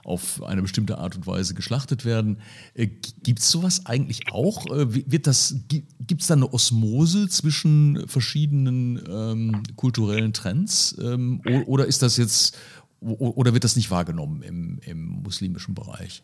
auf 0.04 0.42
eine 0.42 0.62
bestimmte 0.62 0.96
Art 0.96 1.14
und 1.14 1.26
Weise 1.26 1.52
geschlachtet 1.52 2.06
werden. 2.06 2.38
Äh, 2.72 2.88
gibt 3.22 3.40
es 3.40 3.50
sowas 3.50 3.84
eigentlich 3.84 4.32
auch? 4.32 4.66
Äh, 4.66 4.94
wird 4.94 5.10
gibt 5.12 6.22
es 6.22 6.26
da 6.26 6.34
eine 6.34 6.52
Osmose 6.52 7.28
zwischen 7.28 8.08
verschiedenen 8.08 9.02
ähm, 9.08 9.62
kulturellen 9.76 10.32
Trends 10.32 10.96
ähm, 11.02 11.42
oder 11.66 11.86
ist 11.86 12.02
das 12.02 12.16
jetzt 12.16 12.56
oder 13.00 13.52
wird 13.52 13.64
das 13.64 13.76
nicht 13.76 13.90
wahrgenommen 13.90 14.42
im, 14.42 14.78
im 14.84 15.22
muslimischen 15.22 15.74
Bereich? 15.74 16.22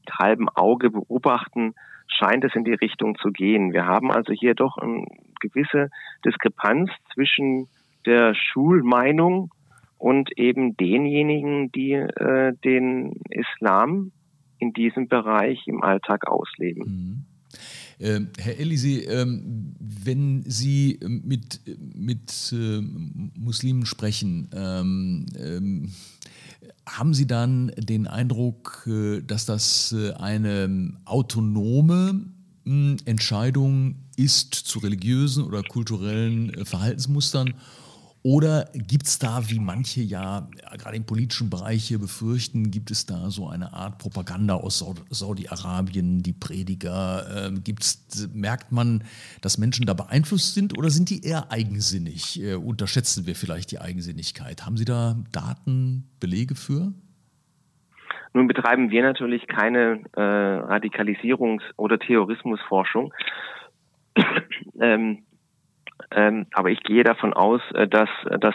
mit 0.05 0.15
halbem 0.19 0.49
Auge 0.49 0.91
beobachten, 0.91 1.75
scheint 2.09 2.45
es 2.45 2.55
in 2.55 2.65
die 2.65 2.75
Richtung 2.75 3.17
zu 3.19 3.31
gehen. 3.31 3.73
Wir 3.73 3.87
haben 3.87 4.11
also 4.11 4.33
hier 4.33 4.55
doch 4.55 4.79
eine 4.79 5.07
gewisse 5.41 5.91
Diskrepanz 6.25 6.91
zwischen 7.13 7.69
der 8.07 8.35
Schulmeinung 8.35 9.51
und 9.99 10.37
eben 10.39 10.77
denjenigen, 10.77 11.73
die 11.73 11.93
äh, 11.93 12.53
den 12.65 13.13
Islam 13.31 14.13
in 14.59 14.73
diesem 14.73 15.09
Bereich 15.09 15.67
im 15.67 15.83
Alltag 15.83 16.27
ausleben. 16.29 16.85
Mhm. 16.85 17.25
Ähm, 17.99 18.29
Herr 18.39 18.59
Elisi, 18.59 19.07
ähm, 19.09 19.75
wenn 19.79 20.43
Sie 20.47 21.01
mit, 21.03 21.63
mit 21.95 22.53
äh, 22.53 22.83
Muslimen 23.39 23.87
sprechen, 23.87 24.51
ähm, 24.55 25.27
ähm 25.39 25.91
haben 26.89 27.15
Sie 27.15 27.27
dann 27.27 27.73
den 27.77 28.07
Eindruck, 28.07 28.87
äh, 28.87 29.21
dass 29.21 29.45
das 29.45 29.93
äh, 29.93 30.13
eine 30.13 30.93
autonome 31.05 32.27
hm, 32.65 32.99
Entscheidung 33.05 33.97
ist 34.17 34.55
zu 34.55 34.79
religiösen 34.79 35.45
oder 35.45 35.63
kulturellen 35.63 36.55
äh, 36.55 36.65
Verhaltensmustern 36.65 37.55
oder 38.27 38.65
gibt 38.75 39.07
es 39.07 39.21
da, 39.21 39.51
wie 39.51 39.61
manche 39.61 40.01
ja 40.01 40.49
gerade 40.79 40.97
im 40.97 41.07
politischen 41.07 41.49
Bereich 41.49 41.85
hier 41.85 42.01
befürchten, 42.01 42.73
gibt 42.73 42.91
es 42.91 43.07
da 43.07 43.31
so 43.31 43.49
eine 43.49 43.73
Art 43.73 43.99
Propaganda 43.99 44.55
aus 44.55 44.85
Saudi-Arabien, 45.11 46.25
die 46.25 46.33
Prediger? 46.33 47.53
Äh, 47.53 47.61
gibt's, 47.61 48.29
merkt 48.35 48.73
man, 48.73 49.05
dass 49.43 49.59
Menschen 49.59 49.87
da 49.87 49.95
beeinflusst 49.95 50.55
sind 50.55 50.77
oder 50.77 50.91
sind 50.91 51.09
die 51.11 51.25
eher 51.25 51.53
eigensinnig? 51.53 52.43
Äh, 52.43 52.55
unterschätzen 52.55 53.29
wir 53.29 53.37
vielleicht 53.37 53.71
die 53.71 53.79
Eigensinnigkeit? 53.79 54.67
Haben 54.67 54.77
Sie 54.77 54.85
da 54.85 55.15
Daten, 55.31 56.11
Belege 56.19 56.57
für? 56.57 56.93
Nun 58.33 58.49
betreiben 58.49 58.91
wir 58.91 59.05
natürlich 59.05 59.47
keine 59.47 60.01
äh, 60.17 60.21
Radikalisierungs- 60.21 61.63
oder 61.77 62.01
Terrorismusforschung. 62.01 63.15
ähm, 64.81 65.26
aber 66.11 66.71
ich 66.71 66.83
gehe 66.83 67.05
davon 67.05 67.33
aus, 67.33 67.61
äh, 67.75 67.89
dass 67.89 68.09
äh, 68.27 68.39
das 68.39 68.55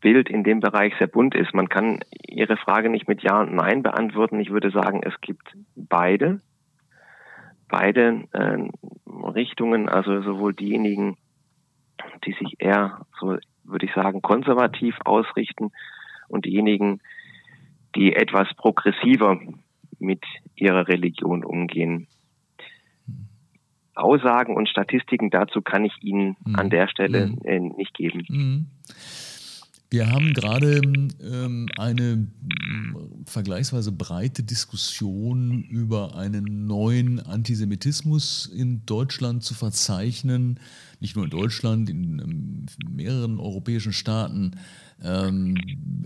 Bild 0.00 0.28
in 0.28 0.44
dem 0.44 0.60
Bereich 0.60 0.94
sehr 0.98 1.06
bunt 1.06 1.34
ist. 1.34 1.54
Man 1.54 1.68
kann 1.68 2.00
Ihre 2.26 2.56
Frage 2.56 2.88
nicht 2.88 3.08
mit 3.08 3.22
Ja 3.22 3.40
und 3.40 3.54
Nein 3.54 3.82
beantworten. 3.82 4.40
Ich 4.40 4.50
würde 4.50 4.70
sagen, 4.70 5.00
es 5.02 5.20
gibt 5.20 5.56
beide, 5.74 6.40
beide 7.68 8.24
äh, 8.32 8.68
Richtungen, 9.06 9.88
also 9.88 10.22
sowohl 10.22 10.54
diejenigen, 10.54 11.16
die 12.24 12.32
sich 12.32 12.56
eher, 12.58 13.06
so 13.18 13.36
würde 13.64 13.86
ich 13.86 13.94
sagen, 13.94 14.22
konservativ 14.22 14.96
ausrichten 15.04 15.70
und 16.28 16.44
diejenigen, 16.44 17.00
die 17.94 18.14
etwas 18.14 18.48
progressiver 18.56 19.38
mit 19.98 20.24
ihrer 20.56 20.88
Religion 20.88 21.44
umgehen. 21.44 22.08
Aussagen 23.94 24.56
und 24.56 24.68
Statistiken 24.68 25.30
dazu 25.30 25.62
kann 25.62 25.84
ich 25.84 26.02
Ihnen 26.02 26.36
mhm. 26.44 26.56
an 26.56 26.70
der 26.70 26.88
Stelle 26.88 27.26
mhm. 27.26 27.38
äh, 27.44 27.60
nicht 27.60 27.94
geben. 27.94 28.24
Mhm. 28.28 28.66
Wir 29.92 30.10
haben 30.10 30.32
gerade 30.32 30.80
ähm, 31.20 31.68
eine 31.76 32.16
mm, 32.16 33.26
vergleichsweise 33.26 33.92
breite 33.92 34.42
Diskussion 34.42 35.64
über 35.64 36.16
einen 36.16 36.66
neuen 36.66 37.20
Antisemitismus 37.20 38.46
in 38.46 38.86
Deutschland 38.86 39.44
zu 39.44 39.52
verzeichnen. 39.52 40.58
Nicht 41.00 41.14
nur 41.14 41.26
in 41.26 41.30
Deutschland, 41.30 41.90
in 41.90 42.20
ähm, 42.20 42.66
mehreren 42.90 43.38
europäischen 43.38 43.92
Staaten. 43.92 44.52
Ähm, 45.02 45.58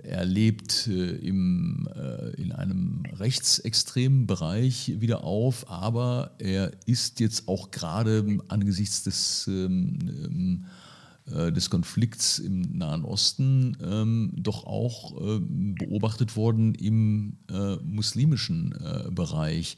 er 0.02 0.24
lebt 0.24 0.88
äh, 0.88 1.10
im, 1.18 1.88
äh, 1.94 2.30
in 2.42 2.50
einem 2.50 3.04
rechtsextremen 3.12 4.26
Bereich 4.26 4.94
wieder 5.00 5.22
auf, 5.22 5.70
aber 5.70 6.32
er 6.40 6.72
ist 6.86 7.20
jetzt 7.20 7.46
auch 7.46 7.70
gerade 7.70 8.40
angesichts 8.48 9.04
des 9.04 9.46
ähm, 9.46 9.98
ähm 10.02 10.64
äh, 10.64 10.85
des 11.26 11.70
Konflikts 11.70 12.38
im 12.38 12.78
Nahen 12.78 13.04
Osten 13.04 13.76
ähm, 13.82 14.30
doch 14.36 14.64
auch 14.64 15.20
äh, 15.20 15.40
beobachtet 15.40 16.36
worden 16.36 16.74
im 16.74 17.38
äh, 17.50 17.76
muslimischen 17.82 18.72
äh, 18.72 19.10
Bereich. 19.10 19.76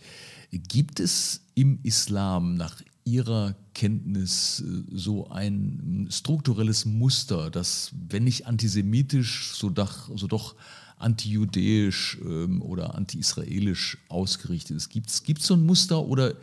Gibt 0.50 1.00
es 1.00 1.46
im 1.54 1.78
Islam 1.82 2.54
nach 2.54 2.82
Ihrer 3.04 3.56
Kenntnis 3.72 4.60
äh, 4.60 4.84
so 4.92 5.28
ein 5.30 6.08
strukturelles 6.10 6.84
Muster, 6.84 7.50
das, 7.50 7.92
wenn 8.08 8.24
nicht 8.24 8.46
antisemitisch, 8.46 9.54
so 9.54 9.70
doch, 9.70 10.10
so 10.14 10.26
doch 10.26 10.54
antijudäisch 10.98 12.18
ähm, 12.24 12.62
oder 12.62 12.94
anti-israelisch 12.94 13.98
ausgerichtet 14.08 14.76
ist? 14.76 14.90
Gibt 14.90 15.08
es 15.08 15.46
so 15.46 15.54
ein 15.54 15.64
Muster 15.64 16.00
oder 16.00 16.34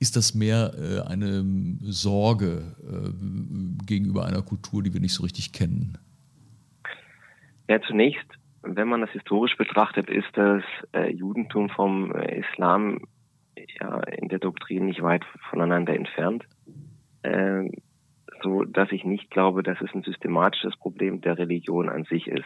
ist 0.00 0.16
das 0.16 0.34
mehr 0.34 0.74
äh, 0.74 1.00
eine 1.08 1.44
Sorge 1.80 2.76
äh, 2.82 3.84
gegenüber 3.86 4.26
einer 4.26 4.42
Kultur, 4.42 4.82
die 4.82 4.92
wir 4.92 5.00
nicht 5.00 5.14
so 5.14 5.22
richtig 5.22 5.52
kennen? 5.52 5.98
Ja, 7.68 7.80
zunächst, 7.80 8.26
wenn 8.62 8.88
man 8.88 9.00
das 9.00 9.10
historisch 9.10 9.56
betrachtet, 9.56 10.10
ist 10.10 10.28
das 10.34 10.62
äh, 10.92 11.10
Judentum 11.10 11.70
vom 11.70 12.12
äh, 12.14 12.40
Islam 12.40 13.06
ja 13.80 14.00
in 14.00 14.28
der 14.28 14.38
Doktrin 14.38 14.86
nicht 14.86 15.02
weit 15.02 15.24
voneinander 15.50 15.94
entfernt. 15.94 16.44
Ähm, 17.22 17.70
so 18.42 18.64
dass 18.64 18.92
ich 18.92 19.04
nicht 19.04 19.30
glaube, 19.30 19.62
dass 19.62 19.80
es 19.80 19.92
ein 19.94 20.02
systematisches 20.02 20.76
Problem 20.76 21.20
der 21.20 21.38
Religion 21.38 21.88
an 21.88 22.04
sich 22.04 22.26
ist. 22.28 22.44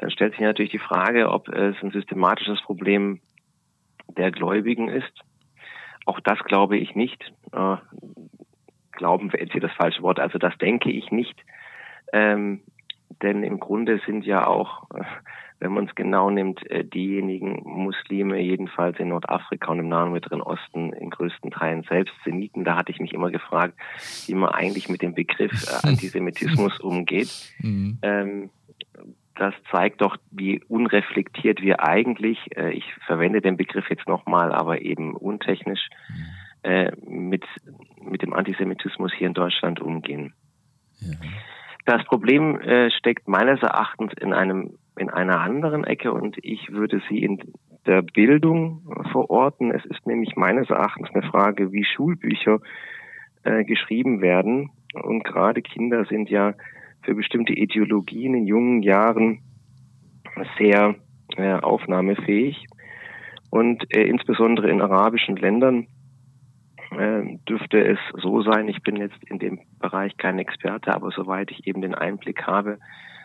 Dann 0.00 0.10
stellt 0.10 0.32
sich 0.32 0.40
natürlich 0.40 0.72
die 0.72 0.78
Frage, 0.78 1.30
ob 1.30 1.48
es 1.48 1.76
ein 1.82 1.92
systematisches 1.92 2.60
Problem 2.62 3.20
der 4.16 4.32
Gläubigen 4.32 4.88
ist 4.88 5.22
auch 6.06 6.20
das 6.20 6.38
glaube 6.40 6.76
ich 6.76 6.94
nicht. 6.94 7.32
Äh, 7.52 7.76
glauben 8.92 9.32
wäre 9.32 9.42
jetzt 9.42 9.52
hier 9.52 9.60
das 9.60 9.72
falsche 9.72 10.02
Wort. 10.02 10.18
Also 10.18 10.38
das 10.38 10.56
denke 10.58 10.90
ich 10.90 11.10
nicht. 11.10 11.36
Ähm, 12.12 12.62
denn 13.22 13.42
im 13.42 13.60
Grunde 13.60 14.00
sind 14.06 14.24
ja 14.24 14.46
auch, 14.46 14.90
äh, 14.94 15.04
wenn 15.58 15.72
man 15.72 15.86
es 15.86 15.94
genau 15.94 16.30
nimmt, 16.30 16.68
äh, 16.70 16.84
diejenigen 16.84 17.62
Muslime, 17.64 18.40
jedenfalls 18.40 18.98
in 18.98 19.08
Nordafrika 19.08 19.70
und 19.70 19.78
im 19.78 19.88
Nahen 19.88 20.12
Mittleren 20.12 20.40
Osten, 20.40 20.92
in 20.94 21.10
größten 21.10 21.50
Teilen 21.50 21.84
selbst 21.84 22.14
Semiten. 22.24 22.64
Da 22.64 22.76
hatte 22.76 22.92
ich 22.92 22.98
mich 22.98 23.12
immer 23.12 23.30
gefragt, 23.30 23.74
wie 24.26 24.34
man 24.34 24.50
eigentlich 24.50 24.88
mit 24.88 25.02
dem 25.02 25.14
Begriff 25.14 25.52
Antisemitismus 25.84 26.80
umgeht. 26.80 27.28
Mhm. 27.60 27.98
Ähm, 28.02 28.50
das 29.40 29.54
zeigt 29.70 30.02
doch, 30.02 30.18
wie 30.30 30.62
unreflektiert 30.68 31.62
wir 31.62 31.82
eigentlich, 31.82 32.38
äh, 32.56 32.72
ich 32.72 32.84
verwende 33.06 33.40
den 33.40 33.56
Begriff 33.56 33.88
jetzt 33.88 34.06
nochmal, 34.06 34.52
aber 34.52 34.82
eben 34.82 35.16
untechnisch, 35.16 35.88
äh, 36.62 36.92
mit, 37.06 37.46
mit 38.02 38.20
dem 38.20 38.34
Antisemitismus 38.34 39.12
hier 39.16 39.28
in 39.28 39.34
Deutschland 39.34 39.80
umgehen. 39.80 40.34
Ja. 41.00 41.14
Das 41.86 42.04
Problem 42.04 42.60
äh, 42.60 42.90
steckt 42.90 43.28
meines 43.28 43.62
Erachtens 43.62 44.12
in 44.20 44.34
einem 44.34 44.74
in 44.98 45.08
einer 45.08 45.40
anderen 45.40 45.84
Ecke 45.84 46.12
und 46.12 46.36
ich 46.42 46.70
würde 46.70 47.00
sie 47.08 47.22
in 47.22 47.38
der 47.86 48.02
Bildung 48.02 48.82
verorten. 49.12 49.70
Es 49.70 49.86
ist 49.86 50.06
nämlich 50.06 50.36
meines 50.36 50.68
Erachtens 50.68 51.08
eine 51.14 51.22
Frage, 51.22 51.72
wie 51.72 51.84
Schulbücher 51.84 52.60
äh, 53.44 53.64
geschrieben 53.64 54.20
werden. 54.20 54.72
Und 54.92 55.24
gerade 55.24 55.62
Kinder 55.62 56.04
sind 56.04 56.28
ja 56.28 56.52
für 57.02 57.14
bestimmte 57.14 57.52
Ideologien 57.52 58.34
in 58.34 58.46
jungen 58.46 58.82
Jahren 58.82 59.40
sehr 60.58 60.94
äh, 61.36 61.54
aufnahmefähig. 61.54 62.66
Und 63.50 63.84
äh, 63.94 64.04
insbesondere 64.04 64.70
in 64.70 64.80
arabischen 64.80 65.36
Ländern 65.36 65.86
äh, 66.92 67.22
dürfte 67.48 67.84
es 67.84 67.98
so 68.22 68.42
sein, 68.42 68.68
ich 68.68 68.82
bin 68.82 68.96
jetzt 68.96 69.22
in 69.24 69.38
dem 69.38 69.60
Bereich 69.78 70.16
kein 70.16 70.38
Experte, 70.38 70.94
aber 70.94 71.10
soweit 71.10 71.50
ich 71.50 71.66
eben 71.66 71.82
den 71.82 71.94
Einblick 71.94 72.46
habe, 72.46 72.78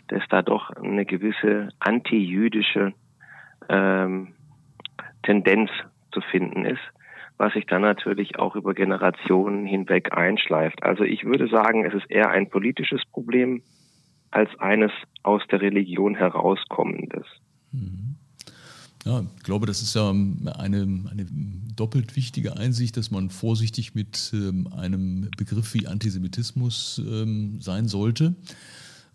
dass 0.08 0.24
da 0.30 0.42
doch 0.42 0.70
eine 0.72 1.06
gewisse 1.06 1.70
antijüdische 1.80 2.94
ähm, 3.70 4.34
Tendenz 5.24 5.72
zu 6.12 6.22
finden 6.22 6.66
ist, 6.66 6.82
was 7.38 7.54
sich 7.54 7.66
dann 7.66 7.82
natürlich 7.82 8.40
auch 8.40 8.56
über 8.56 8.74
Generationen 8.74 9.66
hinweg 9.66 10.14
einschleift. 10.14 10.84
Also 10.84 11.04
ich 11.04 11.26
würde 11.26 11.48
sagen, 11.48 11.86
es 11.86 11.94
ist 11.94 12.10
eher 12.10 12.30
ein 12.30 12.50
politisches 12.50 13.02
Problem 13.12 13.62
als 14.32 14.50
eines 14.60 14.92
aus 15.24 15.42
der 15.52 15.62
Religion 15.62 16.16
herauskommendes. 16.16 17.26
Mhm. 17.72 18.16
Ja, 19.06 19.24
ich 19.38 19.44
glaube, 19.44 19.68
das 19.68 19.84
ist 19.84 19.94
ja 19.96 20.10
eine, 20.10 20.48
eine 20.58 21.28
doppelt 21.76 22.16
wichtige 22.16 22.58
Einsicht, 22.58 22.98
dass 22.98 23.12
man 23.12 23.30
vorsichtig 23.30 23.94
mit 23.94 24.32
ähm, 24.34 24.68
einem 24.76 25.30
Begriff 25.38 25.76
wie 25.76 25.86
Antisemitismus 25.86 27.00
ähm, 27.06 27.62
sein 27.62 27.88
sollte. 27.88 28.34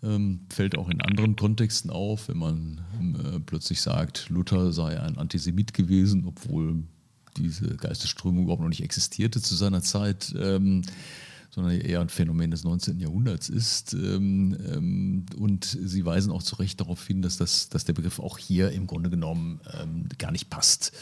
Ähm, 0.01 0.41
fällt 0.49 0.77
auch 0.77 0.89
in 0.89 1.01
anderen 1.01 1.35
Kontexten 1.35 1.91
auf, 1.91 2.29
wenn 2.29 2.37
man 2.37 2.81
äh, 3.01 3.39
plötzlich 3.41 3.81
sagt, 3.81 4.29
Luther 4.29 4.71
sei 4.71 4.97
ein 4.97 5.17
Antisemit 5.17 5.73
gewesen, 5.73 6.23
obwohl 6.25 6.83
diese 7.37 7.75
Geistesströmung 7.77 8.43
überhaupt 8.43 8.61
noch 8.61 8.69
nicht 8.69 8.83
existierte 8.83 9.41
zu 9.41 9.55
seiner 9.55 9.81
Zeit. 9.81 10.33
Ähm, 10.37 10.83
sondern 11.53 11.81
eher 11.81 11.99
ein 11.99 12.07
Phänomen 12.07 12.49
des 12.49 12.63
19. 12.63 12.99
Jahrhunderts 12.99 13.49
ist. 13.49 13.93
Ähm, 13.93 14.57
ähm, 14.73 15.25
und 15.37 15.65
Sie 15.65 16.05
weisen 16.05 16.31
auch 16.31 16.43
zu 16.43 16.55
Recht 16.55 16.79
darauf 16.79 17.05
hin, 17.05 17.21
dass, 17.21 17.35
das, 17.35 17.67
dass 17.67 17.83
der 17.83 17.91
Begriff 17.91 18.19
auch 18.19 18.37
hier 18.37 18.71
im 18.71 18.87
Grunde 18.87 19.09
genommen 19.09 19.59
ähm, 19.81 20.05
gar 20.17 20.31
nicht 20.31 20.49
passt. 20.49 20.93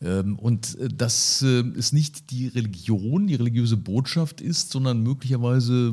Und 0.00 0.78
äh, 0.78 0.88
dass 0.88 1.42
äh, 1.42 1.62
es 1.76 1.92
nicht 1.92 2.30
die 2.30 2.48
Religion, 2.48 3.26
die 3.26 3.34
religiöse 3.34 3.76
Botschaft 3.76 4.40
ist, 4.40 4.72
sondern 4.72 5.02
möglicherweise 5.02 5.92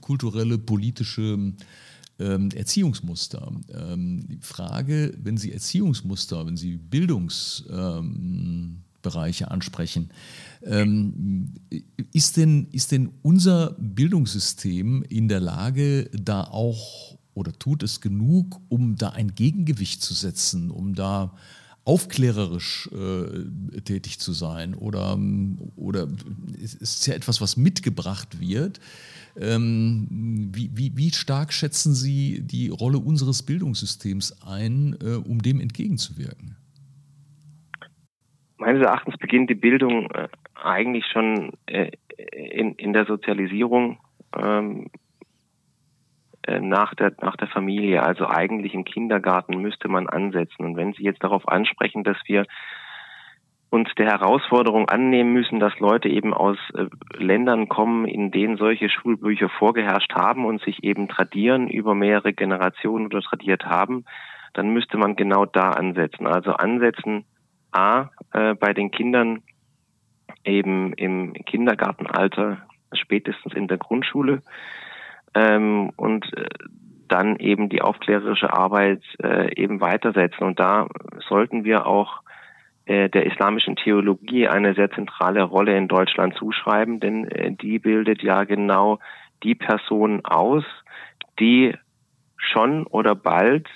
kulturelle, 0.00 0.58
politische 0.58 1.52
Erziehungsmuster. 2.20 3.52
die 3.68 4.38
Frage, 4.40 5.14
wenn 5.22 5.36
Sie 5.36 5.52
Erziehungsmuster, 5.52 6.46
wenn 6.46 6.56
Sie 6.56 6.76
Bildungs 6.76 7.64
Bereiche 9.02 9.50
ansprechen. 9.50 10.10
Ähm, 10.62 11.54
ist, 12.12 12.36
denn, 12.36 12.68
ist 12.72 12.92
denn 12.92 13.10
unser 13.22 13.76
Bildungssystem 13.78 15.02
in 15.08 15.28
der 15.28 15.40
Lage, 15.40 16.10
da 16.12 16.44
auch 16.44 17.18
oder 17.34 17.52
tut 17.58 17.82
es 17.82 18.00
genug, 18.00 18.60
um 18.68 18.96
da 18.96 19.10
ein 19.10 19.34
Gegengewicht 19.34 20.02
zu 20.02 20.14
setzen, 20.14 20.70
um 20.70 20.94
da 20.94 21.34
aufklärerisch 21.84 22.88
äh, 22.92 23.80
tätig 23.80 24.20
zu 24.20 24.32
sein 24.32 24.74
oder, 24.74 25.18
oder 25.76 26.06
es 26.62 26.74
ist 26.74 27.06
ja 27.06 27.14
etwas, 27.14 27.40
was 27.40 27.56
mitgebracht 27.56 28.40
wird. 28.40 28.80
Ähm, 29.36 30.50
wie, 30.52 30.70
wie, 30.74 30.96
wie, 30.96 31.10
stark 31.10 31.52
schätzen 31.52 31.94
Sie 31.94 32.40
die 32.42 32.68
Rolle 32.68 32.98
unseres 32.98 33.42
Bildungssystems 33.44 34.42
ein, 34.42 34.96
äh, 35.00 35.14
um 35.14 35.40
dem 35.40 35.60
entgegenzuwirken? 35.60 36.56
meines 38.60 38.82
Erachtens 38.82 39.16
beginnt 39.16 39.50
die 39.50 39.54
Bildung 39.54 40.10
äh, 40.10 40.28
eigentlich 40.54 41.06
schon 41.06 41.52
äh, 41.66 41.90
in, 42.32 42.74
in 42.74 42.92
der 42.92 43.06
Sozialisierung 43.06 43.98
ähm, 44.36 44.86
äh, 44.86 44.88
nach, 46.60 46.94
der, 46.94 47.12
nach 47.20 47.36
der 47.36 47.48
Familie. 47.48 48.02
Also 48.02 48.26
eigentlich 48.26 48.74
im 48.74 48.84
Kindergarten 48.84 49.60
müsste 49.60 49.88
man 49.88 50.08
ansetzen. 50.08 50.64
Und 50.64 50.76
wenn 50.76 50.92
Sie 50.94 51.02
jetzt 51.02 51.22
darauf 51.22 51.46
ansprechen, 51.48 52.04
dass 52.04 52.16
wir 52.26 52.44
uns 53.70 53.88
der 53.96 54.06
Herausforderung 54.06 54.88
annehmen 54.88 55.32
müssen, 55.32 55.60
dass 55.60 55.78
Leute 55.78 56.08
eben 56.08 56.34
aus 56.34 56.58
äh, 56.74 56.86
Ländern 57.16 57.68
kommen, 57.68 58.04
in 58.04 58.32
denen 58.32 58.56
solche 58.56 58.88
Schulbücher 58.88 59.48
vorgeherrscht 59.48 60.12
haben 60.12 60.44
und 60.44 60.60
sich 60.62 60.82
eben 60.82 61.08
tradieren 61.08 61.68
über 61.68 61.94
mehrere 61.94 62.32
Generationen 62.32 63.06
oder 63.06 63.20
tradiert 63.20 63.64
haben, 63.66 64.04
dann 64.54 64.70
müsste 64.70 64.98
man 64.98 65.14
genau 65.14 65.46
da 65.46 65.70
ansetzen. 65.70 66.26
Also 66.26 66.52
ansetzen 66.52 67.24
A, 67.70 68.10
äh, 68.32 68.54
bei 68.54 68.72
den 68.72 68.90
Kindern 68.90 69.42
eben 70.44 70.92
im 70.94 71.34
Kindergartenalter, 71.34 72.58
spätestens 72.92 73.54
in 73.54 73.68
der 73.68 73.78
Grundschule 73.78 74.42
ähm, 75.34 75.90
und 75.96 76.24
äh, 76.36 76.48
dann 77.08 77.36
eben 77.36 77.68
die 77.68 77.82
aufklärerische 77.82 78.52
Arbeit 78.52 79.02
äh, 79.22 79.52
eben 79.60 79.80
weitersetzen. 79.80 80.46
Und 80.46 80.60
da 80.60 80.88
sollten 81.28 81.64
wir 81.64 81.86
auch 81.86 82.22
äh, 82.86 83.08
der 83.08 83.26
islamischen 83.26 83.76
Theologie 83.76 84.48
eine 84.48 84.74
sehr 84.74 84.90
zentrale 84.90 85.42
Rolle 85.42 85.76
in 85.76 85.88
Deutschland 85.88 86.34
zuschreiben, 86.36 87.00
denn 87.00 87.26
äh, 87.26 87.52
die 87.52 87.78
bildet 87.78 88.22
ja 88.22 88.44
genau 88.44 89.00
die 89.42 89.54
Person 89.54 90.24
aus, 90.24 90.64
die 91.38 91.74
schon 92.36 92.86
oder 92.86 93.14
bald 93.14 93.68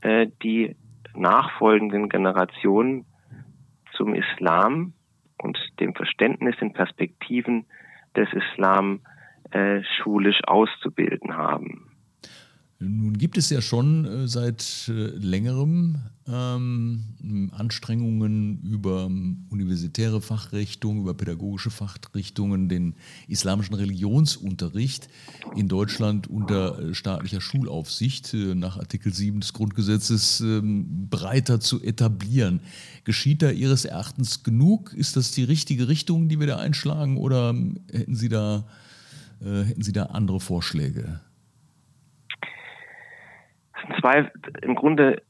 äh, 0.00 0.28
die 0.42 0.76
nachfolgenden 1.14 2.08
Generationen 2.08 3.04
zum 3.92 4.14
Islam 4.14 4.94
und 5.38 5.58
dem 5.78 5.94
Verständnis, 5.94 6.56
den 6.58 6.72
Perspektiven 6.72 7.66
des 8.16 8.28
Islam 8.32 9.00
äh, 9.50 9.82
schulisch 10.02 10.40
auszubilden 10.46 11.36
haben. 11.36 11.90
Nun 12.82 13.18
gibt 13.18 13.36
es 13.36 13.50
ja 13.50 13.60
schon 13.60 14.06
äh, 14.06 14.26
seit 14.26 14.88
äh, 14.88 14.92
längerem 14.92 15.98
ähm, 16.26 17.50
Anstrengungen 17.52 18.62
über 18.62 19.04
ähm, 19.04 19.44
universitäre 19.50 20.22
Fachrichtungen, 20.22 21.02
über 21.02 21.12
pädagogische 21.12 21.68
Fachrichtungen, 21.68 22.70
den 22.70 22.94
islamischen 23.28 23.74
Religionsunterricht 23.74 25.08
in 25.56 25.68
Deutschland 25.68 26.26
unter 26.28 26.78
äh, 26.78 26.94
staatlicher 26.94 27.42
Schulaufsicht 27.42 28.32
äh, 28.32 28.54
nach 28.54 28.78
Artikel 28.78 29.12
7 29.12 29.40
des 29.40 29.52
Grundgesetzes 29.52 30.40
ähm, 30.40 31.08
breiter 31.10 31.60
zu 31.60 31.82
etablieren. 31.82 32.60
Geschieht 33.04 33.42
da 33.42 33.50
Ihres 33.50 33.84
Erachtens 33.84 34.42
genug? 34.42 34.94
Ist 34.94 35.16
das 35.16 35.32
die 35.32 35.44
richtige 35.44 35.88
Richtung, 35.88 36.30
die 36.30 36.40
wir 36.40 36.46
da 36.46 36.56
einschlagen, 36.56 37.18
oder 37.18 37.50
ähm, 37.50 37.80
hätten 37.92 38.14
Sie 38.14 38.30
da, 38.30 38.64
hätten 39.40 39.82
Sie 39.82 39.92
da 39.92 40.04
andere 40.04 40.40
Vorschläge? 40.40 41.20
zwei, 44.00 44.30
im 44.62 44.74
Grunde 44.74 45.22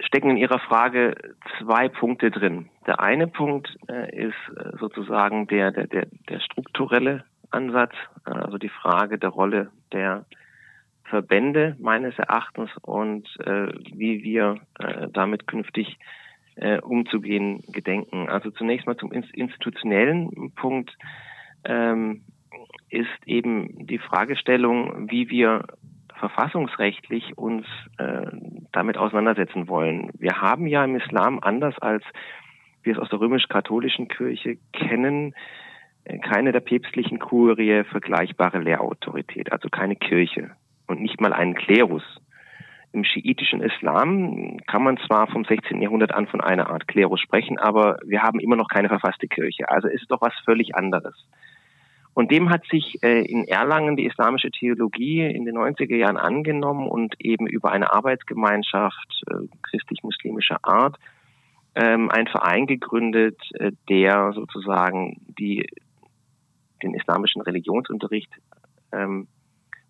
stecken 0.00 0.30
in 0.30 0.36
Ihrer 0.36 0.58
Frage 0.58 1.14
zwei 1.58 1.88
Punkte 1.88 2.30
drin. 2.30 2.68
Der 2.86 3.00
eine 3.00 3.26
Punkt 3.26 3.76
äh, 3.88 4.26
ist 4.26 4.34
äh, 4.56 4.76
sozusagen 4.78 5.46
der, 5.46 5.72
der, 5.72 5.86
der, 5.86 6.06
der 6.28 6.40
strukturelle 6.40 7.24
Ansatz, 7.50 7.92
äh, 8.26 8.30
also 8.30 8.58
die 8.58 8.68
Frage 8.68 9.18
der 9.18 9.30
Rolle 9.30 9.70
der 9.92 10.26
Verbände 11.04 11.76
meines 11.78 12.18
Erachtens 12.18 12.70
und 12.82 13.28
äh, 13.40 13.68
wie 13.92 14.22
wir 14.22 14.56
äh, 14.78 15.08
damit 15.12 15.46
künftig 15.46 15.98
äh, 16.56 16.80
umzugehen 16.80 17.62
gedenken. 17.68 18.28
Also 18.28 18.50
zunächst 18.50 18.86
mal 18.86 18.96
zum 18.96 19.12
institutionellen 19.12 20.52
Punkt 20.56 20.96
ähm, 21.64 22.22
ist 22.88 23.08
eben 23.26 23.86
die 23.86 23.98
Fragestellung, 23.98 25.10
wie 25.10 25.28
wir 25.30 25.64
verfassungsrechtlich 26.18 27.36
uns 27.36 27.66
äh, 27.98 28.26
damit 28.72 28.96
auseinandersetzen 28.96 29.68
wollen. 29.68 30.10
Wir 30.18 30.40
haben 30.40 30.66
ja 30.66 30.84
im 30.84 30.96
Islam 30.96 31.40
anders 31.40 31.78
als 31.78 32.02
wir 32.82 32.94
es 32.94 32.98
aus 32.98 33.10
der 33.10 33.20
römisch-katholischen 33.20 34.08
Kirche 34.08 34.58
kennen, 34.72 35.34
äh, 36.04 36.18
keine 36.18 36.52
der 36.52 36.60
päpstlichen 36.60 37.18
Kurie 37.18 37.84
vergleichbare 37.84 38.58
Lehrautorität, 38.58 39.52
also 39.52 39.68
keine 39.68 39.96
Kirche 39.96 40.52
und 40.86 41.00
nicht 41.00 41.20
mal 41.20 41.32
einen 41.32 41.54
Klerus. 41.54 42.04
Im 42.92 43.04
schiitischen 43.04 43.60
Islam 43.60 44.56
kann 44.66 44.82
man 44.82 44.96
zwar 45.06 45.26
vom 45.26 45.44
16. 45.44 45.82
Jahrhundert 45.82 46.14
an 46.14 46.28
von 46.28 46.40
einer 46.40 46.70
Art 46.70 46.88
Klerus 46.88 47.20
sprechen, 47.20 47.58
aber 47.58 47.98
wir 48.06 48.22
haben 48.22 48.40
immer 48.40 48.56
noch 48.56 48.68
keine 48.68 48.88
verfasste 48.88 49.26
Kirche. 49.26 49.68
Also 49.68 49.88
ist 49.88 50.10
doch 50.10 50.22
was 50.22 50.32
völlig 50.46 50.74
anderes. 50.74 51.14
Und 52.16 52.30
dem 52.30 52.48
hat 52.48 52.64
sich 52.70 53.02
äh, 53.02 53.26
in 53.26 53.46
Erlangen 53.46 53.94
die 53.94 54.06
islamische 54.06 54.50
Theologie 54.50 55.20
in 55.20 55.44
den 55.44 55.58
90er 55.58 55.96
Jahren 55.96 56.16
angenommen 56.16 56.88
und 56.88 57.14
eben 57.18 57.46
über 57.46 57.72
eine 57.72 57.92
Arbeitsgemeinschaft 57.92 59.22
äh, 59.30 59.46
christlich-muslimischer 59.60 60.60
Art 60.62 60.96
ähm, 61.74 62.10
ein 62.10 62.26
Verein 62.26 62.66
gegründet, 62.66 63.38
äh, 63.58 63.72
der 63.90 64.32
sozusagen 64.32 65.20
die, 65.38 65.66
den 66.82 66.94
islamischen 66.94 67.42
Religionsunterricht 67.42 68.32
ähm, 68.92 69.28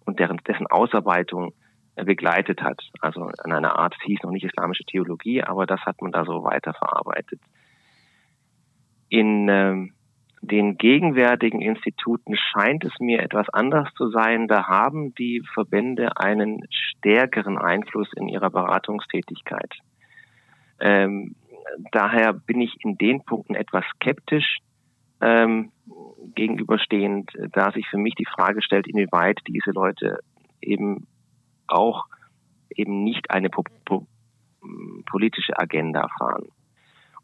und 0.05 0.19
deren, 0.19 0.39
dessen 0.49 0.67
Ausarbeitung 0.67 1.55
äh, 1.95 2.05
begleitet 2.05 2.61
hat. 2.61 2.83
Also 3.03 3.23
an 3.23 3.53
einer 3.53 3.79
Art, 3.79 3.95
es 4.01 4.05
hieß 4.05 4.25
noch 4.25 4.33
nicht 4.33 4.45
islamische 4.45 4.83
Theologie, 4.83 5.45
aber 5.45 5.65
das 5.65 5.81
hat 5.83 6.03
man 6.03 6.11
da 6.11 6.25
so 6.25 6.43
weiterverarbeitet. 6.43 7.41
In 9.11 9.49
ähm, 9.49 9.93
den 10.46 10.78
gegenwärtigen 10.78 11.61
Instituten 11.61 12.37
scheint 12.37 12.85
es 12.85 12.92
mir 12.98 13.22
etwas 13.22 13.48
anders 13.50 13.92
zu 13.94 14.11
sein. 14.11 14.48
Da 14.48 14.66
haben 14.68 15.14
die 15.14 15.42
Verbände 15.54 16.16
einen 16.16 16.62
stärkeren 16.70 17.59
Einfluss 17.59 18.09
in 18.14 18.28
ihrer 18.28 18.50
Beratungstätigkeit. 18.50 19.72
Ähm, 20.80 21.37
daher 21.92 22.32
bin 22.32 22.61
ich 22.61 22.74
in 22.85 22.96
den 22.96 23.24
Punkten 23.24 23.54
etwas 23.54 23.85
skeptisch 23.94 24.59
ähm, 25.20 25.72
gegenüberstehend, 26.35 27.30
da 27.52 27.72
sich 27.72 27.87
für 27.88 27.98
mich 27.98 28.14
die 28.14 28.26
Frage 28.26 28.62
stellt, 28.62 28.87
inwieweit 28.87 29.40
diese 29.46 29.70
Leute 29.70 30.20
eben 30.61 31.06
auch 31.66 32.04
eben 32.70 33.04
nicht 33.04 33.30
eine 33.30 33.48
po 33.48 33.64
po 33.85 34.06
politische 35.06 35.59
Agenda 35.59 36.09
fahren. 36.18 36.48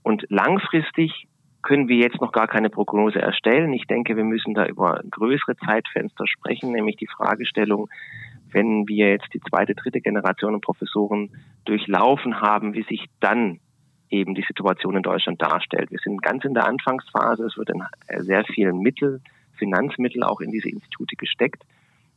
Und 0.02 0.24
langfristig 0.28 1.26
können 1.62 1.88
wir 1.88 1.96
jetzt 1.96 2.20
noch 2.20 2.32
gar 2.32 2.48
keine 2.48 2.70
Prognose 2.70 3.20
erstellen. 3.20 3.72
Ich 3.72 3.86
denke, 3.86 4.16
wir 4.16 4.24
müssen 4.24 4.54
da 4.54 4.66
über 4.66 5.00
größere 5.08 5.56
Zeitfenster 5.56 6.26
sprechen, 6.26 6.72
nämlich 6.72 6.96
die 6.96 7.06
Fragestellung, 7.06 7.88
wenn 8.50 8.86
wir 8.88 9.10
jetzt 9.10 9.32
die 9.32 9.40
zweite, 9.40 9.74
dritte 9.74 10.00
Generation 10.00 10.60
Professoren 10.60 11.30
durchlaufen 11.64 12.40
haben, 12.40 12.74
wie 12.74 12.82
sich 12.82 13.06
dann 13.20 13.60
eben 14.10 14.34
die 14.34 14.44
Situation 14.46 14.96
in 14.96 15.02
Deutschland 15.02 15.40
darstellt. 15.40 15.90
Wir 15.90 15.98
sind 16.04 16.22
ganz 16.22 16.44
in 16.44 16.52
der 16.52 16.66
Anfangsphase. 16.66 17.46
Es 17.46 17.56
wird 17.56 17.70
in 17.70 17.82
sehr 18.24 18.44
vielen 18.44 18.80
Mittel, 18.80 19.22
Finanzmittel 19.56 20.22
auch 20.22 20.40
in 20.40 20.50
diese 20.50 20.68
Institute 20.68 21.16
gesteckt. 21.16 21.62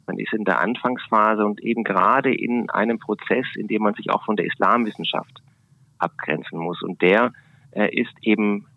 Man 0.05 0.19
ist 0.19 0.33
in 0.33 0.43
der 0.43 0.59
Anfangsphase 0.59 1.45
und 1.45 1.61
eben 1.61 1.83
gerade 1.83 2.35
in 2.35 2.69
einem 2.69 2.99
Prozess, 2.99 3.45
in 3.55 3.67
dem 3.67 3.83
man 3.83 3.93
sich 3.93 4.11
auch 4.11 4.25
von 4.25 4.35
der 4.35 4.45
Islamwissenschaft 4.45 5.41
abgrenzen 5.97 6.59
muss. 6.59 6.81
Und 6.83 7.01
der 7.01 7.31
äh, 7.71 7.89
ist 7.95 8.13
eben 8.21 8.67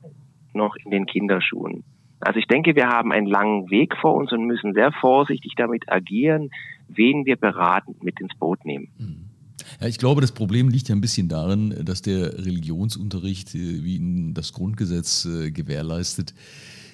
noch 0.58 0.76
in 0.76 0.90
den 0.90 1.06
Kinderschuhen. 1.06 1.84
Also 2.20 2.38
ich 2.38 2.46
denke, 2.46 2.74
wir 2.74 2.88
haben 2.88 3.12
einen 3.12 3.26
langen 3.26 3.70
Weg 3.70 3.96
vor 3.96 4.14
uns 4.14 4.32
und 4.32 4.44
müssen 4.44 4.74
sehr 4.74 4.92
vorsichtig 4.92 5.54
damit 5.56 5.90
agieren, 5.90 6.50
wen 6.88 7.24
wir 7.24 7.36
beratend 7.36 8.02
mit 8.02 8.20
ins 8.20 8.34
Boot 8.38 8.64
nehmen. 8.64 8.88
Ja, 9.80 9.86
ich 9.86 9.98
glaube, 9.98 10.20
das 10.20 10.32
Problem 10.32 10.68
liegt 10.68 10.88
ja 10.88 10.94
ein 10.94 11.00
bisschen 11.00 11.28
darin, 11.28 11.84
dass 11.84 12.02
der 12.02 12.38
Religionsunterricht, 12.38 13.54
äh, 13.54 13.84
wie 13.84 13.96
ihn 13.96 14.34
das 14.34 14.52
Grundgesetz 14.52 15.26
äh, 15.26 15.50
gewährleistet, 15.50 16.34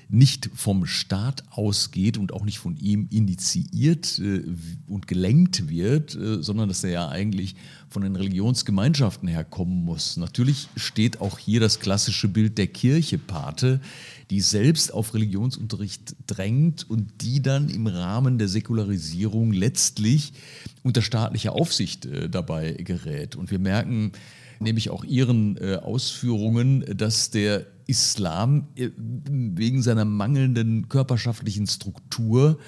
nicht 0.08 0.50
vom 0.54 0.86
Staat 0.86 1.44
ausgeht 1.50 2.18
und 2.18 2.32
auch 2.32 2.44
nicht 2.44 2.58
von 2.58 2.76
ihm 2.76 3.08
initiiert 3.10 4.18
äh, 4.18 4.42
und 4.86 5.06
gelenkt 5.06 5.68
wird, 5.68 6.14
äh, 6.14 6.42
sondern 6.42 6.68
dass 6.68 6.84
er 6.84 6.90
ja 6.90 7.08
eigentlich 7.08 7.56
von 7.88 8.02
den 8.02 8.16
Religionsgemeinschaften 8.16 9.28
herkommen 9.28 9.84
muss. 9.84 10.16
Natürlich 10.16 10.68
steht 10.76 11.20
auch 11.20 11.38
hier 11.38 11.60
das 11.60 11.80
klassische 11.80 12.28
Bild 12.28 12.58
der 12.58 12.66
Kirche 12.66 13.18
Pate, 13.18 13.80
die 14.30 14.40
selbst 14.40 14.92
auf 14.92 15.14
Religionsunterricht 15.14 16.16
drängt 16.26 16.88
und 16.88 17.22
die 17.22 17.40
dann 17.40 17.68
im 17.68 17.86
Rahmen 17.86 18.38
der 18.38 18.48
Säkularisierung 18.48 19.52
letztlich 19.52 20.32
unter 20.82 21.02
staatlicher 21.02 21.52
Aufsicht 21.52 22.06
äh, 22.06 22.28
dabei 22.28 22.72
gerät. 22.72 23.36
Und 23.36 23.50
wir 23.50 23.58
merken, 23.58 24.12
nämlich 24.60 24.90
auch 24.90 25.04
Ihren 25.04 25.56
äh, 25.56 25.76
Ausführungen, 25.76 26.84
dass 26.96 27.30
der 27.30 27.66
Islam 27.86 28.68
äh, 28.76 28.90
wegen 28.96 29.82
seiner 29.82 30.04
mangelnden 30.04 30.88
körperschaftlichen 30.88 31.66
Struktur 31.66 32.58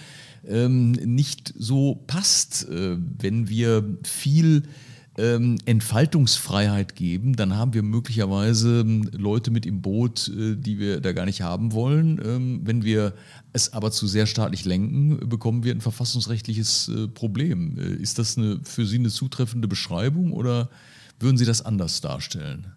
ähm, 0.47 0.93
nicht 0.93 1.55
so 1.59 1.97
passt. 2.07 2.69
Äh, 2.69 2.97
wenn 3.19 3.49
wir 3.49 3.99
viel 4.05 4.65
ähm, 5.19 5.57
Entfaltungsfreiheit 5.65 6.95
geben, 6.95 7.37
dann 7.37 7.57
haben 7.57 7.73
wir 7.73 7.83
möglicherweise 7.83 8.81
ähm, 8.81 9.09
Leute 9.13 9.51
mit 9.51 9.65
im 9.65 9.81
Boot, 9.81 10.29
äh, 10.29 10.57
die 10.57 10.79
wir 10.79 11.01
da 11.01 11.13
gar 11.13 11.25
nicht 11.25 11.41
haben 11.41 11.73
wollen. 11.73 12.21
Ähm, 12.23 12.61
wenn 12.65 12.85
wir 12.85 13.15
es 13.53 13.73
aber 13.73 13.91
zu 13.91 14.07
sehr 14.07 14.27
staatlich 14.27 14.65
lenken, 14.65 15.29
bekommen 15.29 15.65
wir 15.65 15.73
ein 15.73 15.81
verfassungsrechtliches 15.81 16.89
äh, 16.89 17.09
Problem. 17.09 17.79
Äh, 17.79 17.95
ist 17.95 18.19
das 18.19 18.37
eine, 18.37 18.61
für 18.63 18.85
Sie 18.85 18.99
eine 18.99 19.09
zutreffende 19.09 19.69
Beschreibung 19.69 20.33
oder 20.33 20.69
würden 21.21 21.37
Sie 21.37 21.47
das 21.47 21.65
anders 21.65 22.01
darstellen? 22.01 22.77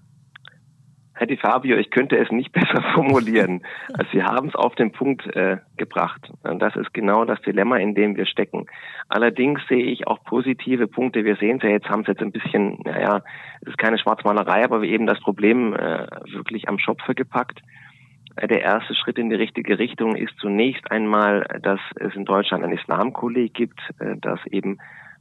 Herr 1.19 1.27
Di 1.27 1.35
Fabio, 1.35 1.75
ich 1.75 1.89
könnte 1.89 2.17
es 2.17 2.31
nicht 2.31 2.51
besser 2.53 2.81
formulieren. 2.93 3.61
Also 3.91 4.09
Sie 4.13 4.23
haben 4.23 4.47
es 4.47 4.55
auf 4.55 4.75
den 4.75 4.93
Punkt 4.93 5.27
äh, 5.35 5.57
gebracht. 5.75 6.31
Das 6.43 6.77
ist 6.77 6.93
genau 6.93 7.25
das 7.25 7.41
Dilemma, 7.41 7.75
in 7.75 7.93
dem 7.93 8.15
wir 8.15 8.25
stecken. 8.25 8.67
Allerdings 9.09 9.59
sehe 9.67 9.83
ich 9.83 10.07
auch 10.07 10.23
positive 10.23 10.87
Punkte. 10.87 11.25
Wir 11.25 11.35
sehen 11.35 11.57
es 11.57 11.63
ja 11.63 11.69
jetzt, 11.69 11.89
haben 11.89 12.01
es 12.01 12.07
jetzt 12.07 12.21
ein 12.21 12.31
bisschen, 12.31 12.79
naja, 12.85 13.21
es 13.61 13.67
ist 13.67 13.77
keine 13.77 13.99
Schwarzmalerei, 13.99 14.63
aber 14.63 14.81
wir 14.81 14.89
eben 14.89 15.07
das 15.07 15.19
Problem 15.19 15.73
äh, 15.73 16.07
wirklich 16.31 16.69
am 16.69 16.79
Schopfe 16.79 17.13
gepackt. 17.15 17.59
Äh, 18.37 18.47
der 18.47 18.61
erste 18.61 18.95
Schritt 18.95 19.17
in 19.17 19.29
die 19.29 19.35
richtige 19.35 19.77
Richtung 19.77 20.15
ist 20.15 20.37
zunächst 20.39 20.89
einmal, 20.89 21.45
dass 21.61 21.81
es 21.97 22.15
in 22.15 22.23
Deutschland 22.23 22.63
ein 22.63 22.71
Islamkolleg 22.71 23.53
gibt, 23.53 23.79
äh, 23.99 24.15
das 24.21 24.39
eben 24.45 24.77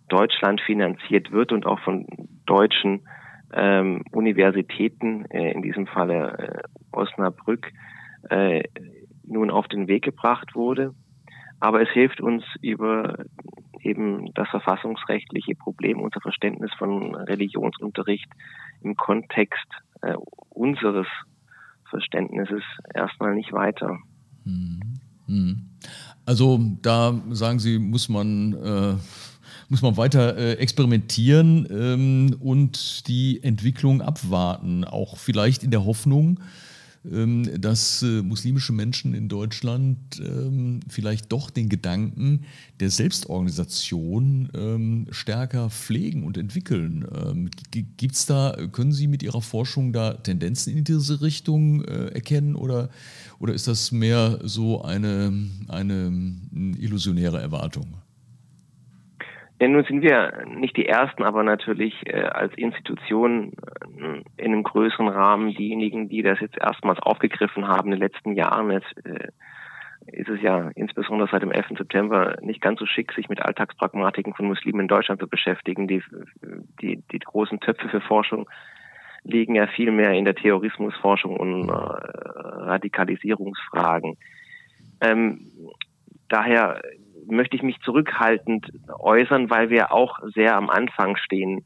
Deutschland 0.09 0.61
finanziert 0.61 1.31
wird 1.33 1.53
und 1.53 1.67
auch 1.67 1.81
von 1.81 2.07
deutschen 2.47 3.07
ähm, 3.53 4.05
Universitäten, 4.13 5.25
äh, 5.27 5.53
in 5.53 5.63
diesem 5.63 5.87
Falle 5.87 6.39
äh, 6.39 6.63
Osnabrück, 6.93 7.71
äh, 8.29 8.63
nun 9.25 9.51
auf 9.51 9.69
den 9.69 9.89
Weg 9.89 10.05
gebracht 10.05 10.55
wurde. 10.55 10.95
Aber 11.61 11.83
es 11.83 11.89
hilft 11.91 12.21
uns 12.21 12.45
über 12.63 13.25
eben 13.81 14.33
das 14.35 14.49
verfassungsrechtliche 14.49 15.55
Problem, 15.55 16.01
unser 16.01 16.21
Verständnis 16.21 16.71
von 16.79 17.15
Religionsunterricht 17.15 18.29
im 18.83 18.97
Kontext 18.97 19.67
äh, 20.03 20.15
unseres 20.51 21.07
Verständnisses 21.89 22.63
erstmal 22.95 23.35
nicht 23.35 23.53
weiter. 23.53 23.99
Mhm. 24.45 24.81
Mhm. 25.27 25.69
Also 26.27 26.61
da 26.83 27.15
sagen 27.31 27.59
Sie, 27.59 27.79
muss 27.79 28.09
man, 28.09 28.53
äh, 28.53 28.95
muss 29.69 29.83
man 29.83 29.97
weiter 29.97 30.37
äh, 30.37 30.53
experimentieren 30.55 31.67
ähm, 31.71 32.37
und 32.41 33.07
die 33.09 33.43
Entwicklung 33.43 34.01
abwarten, 34.01 34.85
auch 34.85 35.19
vielleicht 35.19 35.63
in 35.63 35.71
der 35.71 35.85
Hoffnung, 35.85 36.41
ähm, 37.05 37.49
dass 37.61 38.03
äh, 38.03 38.23
muslimische 38.23 38.73
Menschen 38.73 39.15
in 39.15 39.29
Deutschland 39.29 39.99
ähm, 40.21 40.81
vielleicht 40.89 41.31
doch 41.31 41.51
den 41.51 41.69
Gedanken 41.69 42.45
der 42.81 42.91
Selbstorganisation 42.91 44.49
ähm, 44.55 45.07
stärker 45.11 45.71
pflegen 45.71 46.25
und 46.25 46.39
entwickeln. 46.39 47.51
Gibt 47.71 48.15
es 48.15 48.27
da, 48.27 48.57
können 48.73 48.93
Sie 48.93 49.07
mit 49.07 49.23
Ihrer 49.23 49.43
Forschung 49.43 49.93
da 49.93 50.15
Tendenzen 50.15 50.77
in 50.77 50.85
diese 50.85 51.21
Richtung 51.21 51.85
äh, 51.85 52.09
erkennen 52.09 52.57
oder, 52.57 52.89
oder 53.39 53.53
ist 53.53 53.69
das 53.69 53.93
mehr 53.93 54.41
so 54.43 54.83
eine, 54.83 55.33
eine 55.69 56.13
illusionäre 56.79 57.41
Erwartung? 57.41 57.99
Ja, 59.61 59.67
nun 59.67 59.83
sind 59.85 60.03
wir 60.03 60.45
nicht 60.47 60.77
die 60.77 60.87
Ersten, 60.87 61.25
aber 61.25 61.43
natürlich 61.43 62.07
äh, 62.07 62.23
als 62.23 62.55
Institution 62.55 63.55
äh, 63.99 64.23
in 64.37 64.53
einem 64.53 64.63
größeren 64.63 65.09
Rahmen 65.09 65.53
diejenigen, 65.55 66.09
die 66.09 66.23
das 66.23 66.39
jetzt 66.41 66.57
erstmals 66.57 67.01
aufgegriffen 67.01 67.67
haben 67.67 67.93
in 67.93 67.99
den 67.99 68.09
letzten 68.09 68.35
Jahren. 68.35 68.71
Jetzt 68.71 68.95
äh, 69.05 69.31
ist 70.13 70.29
es 70.29 70.41
ja 70.41 70.71
insbesondere 70.77 71.29
seit 71.31 71.43
dem 71.43 71.51
11. 71.51 71.77
September 71.77 72.37
nicht 72.41 72.61
ganz 72.61 72.79
so 72.79 72.87
schick, 72.87 73.13
sich 73.13 73.29
mit 73.29 73.43
Alltagspragmatiken 73.43 74.33
von 74.33 74.47
Muslimen 74.47 74.83
in 74.83 74.89
Deutschland 74.89 75.21
zu 75.21 75.29
beschäftigen. 75.29 75.89
Die, 75.89 76.05
die, 76.81 77.03
die 77.11 77.19
großen 77.19 77.59
Töpfe 77.59 77.89
für 77.89 78.01
Forschung 78.01 78.49
liegen 79.25 79.57
ja 79.57 79.67
viel 79.67 79.91
mehr 79.91 80.13
in 80.13 80.25
der 80.25 80.37
Terrorismusforschung 80.37 81.37
und 81.37 81.69
äh, 81.69 81.73
Radikalisierungsfragen. 81.73 84.17
Ähm, 85.01 85.49
daher 86.29 86.81
möchte 87.31 87.57
ich 87.57 87.63
mich 87.63 87.79
zurückhaltend 87.81 88.71
äußern, 88.99 89.51
weil 89.51 89.71
wir 89.71 89.93
auch 89.93 90.19
sehr 90.35 90.57
am 90.57 90.71
Anfang 90.71 91.17
stehen. 91.17 91.65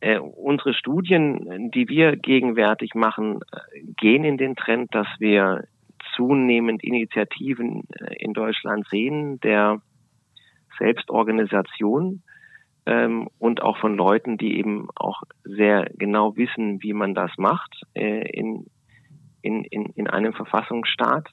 Äh, 0.00 0.18
unsere 0.18 0.74
Studien, 0.74 1.70
die 1.72 1.88
wir 1.88 2.16
gegenwärtig 2.16 2.94
machen, 2.94 3.40
äh, 3.52 3.80
gehen 3.96 4.24
in 4.24 4.38
den 4.38 4.54
Trend, 4.54 4.94
dass 4.94 5.08
wir 5.18 5.64
zunehmend 6.14 6.84
Initiativen 6.84 7.82
äh, 7.98 8.14
in 8.18 8.32
Deutschland 8.32 8.86
sehen, 8.88 9.40
der 9.40 9.80
Selbstorganisation 10.78 12.22
ähm, 12.86 13.28
und 13.38 13.62
auch 13.62 13.78
von 13.78 13.96
Leuten, 13.96 14.38
die 14.38 14.58
eben 14.58 14.88
auch 14.94 15.22
sehr 15.44 15.90
genau 15.96 16.36
wissen, 16.36 16.82
wie 16.82 16.92
man 16.92 17.14
das 17.14 17.32
macht 17.36 17.82
äh, 17.94 18.28
in, 18.30 18.66
in, 19.42 19.64
in, 19.64 19.86
in 19.96 20.06
einem 20.08 20.32
Verfassungsstaat 20.32 21.28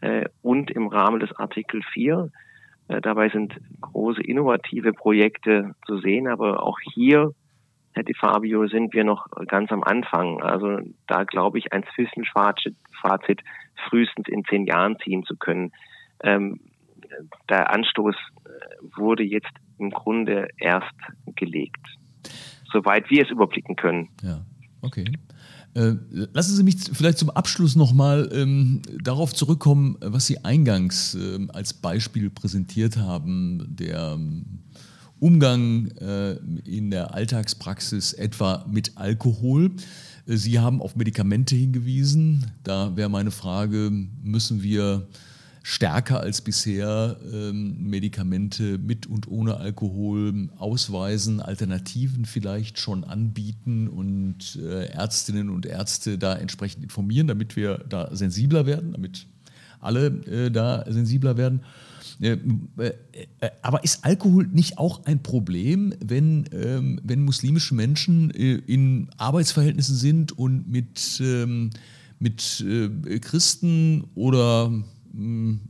äh, 0.00 0.24
und 0.40 0.70
im 0.70 0.88
Rahmen 0.88 1.20
des 1.20 1.32
Artikel 1.36 1.82
4 1.92 2.30
äh, 2.30 2.47
dabei 2.88 3.28
sind 3.28 3.54
große 3.80 4.22
innovative 4.22 4.92
Projekte 4.92 5.74
zu 5.86 5.98
sehen, 5.98 6.26
aber 6.26 6.62
auch 6.62 6.78
hier, 6.94 7.34
Herr 7.92 8.02
Di 8.02 8.14
Fabio, 8.14 8.66
sind 8.66 8.94
wir 8.94 9.04
noch 9.04 9.26
ganz 9.46 9.70
am 9.70 9.82
Anfang. 9.82 10.42
Also 10.42 10.78
da 11.06 11.24
glaube 11.24 11.58
ich, 11.58 11.72
ein 11.72 11.84
Zwischenfazit 11.94 13.42
frühestens 13.88 14.28
in 14.28 14.44
zehn 14.44 14.64
Jahren 14.64 14.96
ziehen 15.04 15.24
zu 15.24 15.36
können. 15.36 15.72
Ähm, 16.22 16.60
der 17.48 17.72
Anstoß 17.72 18.14
äh, 18.14 18.48
wurde 18.96 19.22
jetzt 19.22 19.52
im 19.78 19.90
Grunde 19.90 20.48
erst 20.58 20.94
gelegt, 21.36 21.84
soweit 22.72 23.10
wir 23.10 23.22
es 23.24 23.30
überblicken 23.30 23.76
können. 23.76 24.08
Ja, 24.22 24.40
okay. 24.82 25.04
Äh, 25.74 25.94
lassen 26.32 26.56
Sie 26.56 26.62
mich 26.62 26.76
vielleicht 26.92 27.18
zum 27.18 27.30
Abschluss 27.30 27.76
nochmal 27.76 28.28
ähm, 28.32 28.82
darauf 29.02 29.34
zurückkommen, 29.34 29.96
was 30.00 30.26
Sie 30.26 30.44
eingangs 30.44 31.14
äh, 31.14 31.46
als 31.52 31.74
Beispiel 31.74 32.30
präsentiert 32.30 32.96
haben, 32.96 33.66
der 33.68 34.12
ähm, 34.14 34.44
Umgang 35.20 35.88
äh, 36.00 36.36
in 36.64 36.90
der 36.90 37.14
Alltagspraxis 37.14 38.12
etwa 38.12 38.64
mit 38.70 38.92
Alkohol. 38.96 39.72
Äh, 40.26 40.36
Sie 40.36 40.58
haben 40.58 40.80
auf 40.80 40.96
Medikamente 40.96 41.56
hingewiesen. 41.56 42.50
Da 42.64 42.96
wäre 42.96 43.08
meine 43.08 43.30
Frage, 43.30 43.90
müssen 44.22 44.62
wir 44.62 45.08
stärker 45.68 46.20
als 46.20 46.40
bisher 46.40 47.18
ähm, 47.30 47.76
Medikamente 47.90 48.78
mit 48.78 49.06
und 49.06 49.28
ohne 49.28 49.58
Alkohol 49.58 50.48
ausweisen, 50.56 51.42
Alternativen 51.42 52.24
vielleicht 52.24 52.78
schon 52.78 53.04
anbieten 53.04 53.86
und 53.86 54.56
äh, 54.56 54.86
Ärztinnen 54.86 55.50
und 55.50 55.66
Ärzte 55.66 56.16
da 56.16 56.34
entsprechend 56.36 56.84
informieren, 56.84 57.26
damit 57.26 57.54
wir 57.54 57.84
da 57.86 58.08
sensibler 58.16 58.64
werden, 58.64 58.92
damit 58.92 59.26
alle 59.78 60.06
äh, 60.06 60.50
da 60.50 60.86
sensibler 60.90 61.36
werden. 61.36 61.60
Äh, 62.18 62.38
äh, 62.78 62.92
äh 63.40 63.50
aber 63.60 63.84
ist 63.84 64.06
Alkohol 64.06 64.46
nicht 64.46 64.78
auch 64.78 65.04
ein 65.04 65.22
Problem, 65.22 65.92
wenn, 66.02 66.46
ähm, 66.50 66.98
wenn 67.04 67.26
muslimische 67.26 67.74
Menschen 67.74 68.30
in 68.30 69.10
Arbeitsverhältnissen 69.18 69.96
sind 69.96 70.32
und 70.32 70.66
mit, 70.66 71.20
ähm, 71.22 71.68
mit 72.18 72.64
Christen 73.20 74.04
oder 74.14 74.72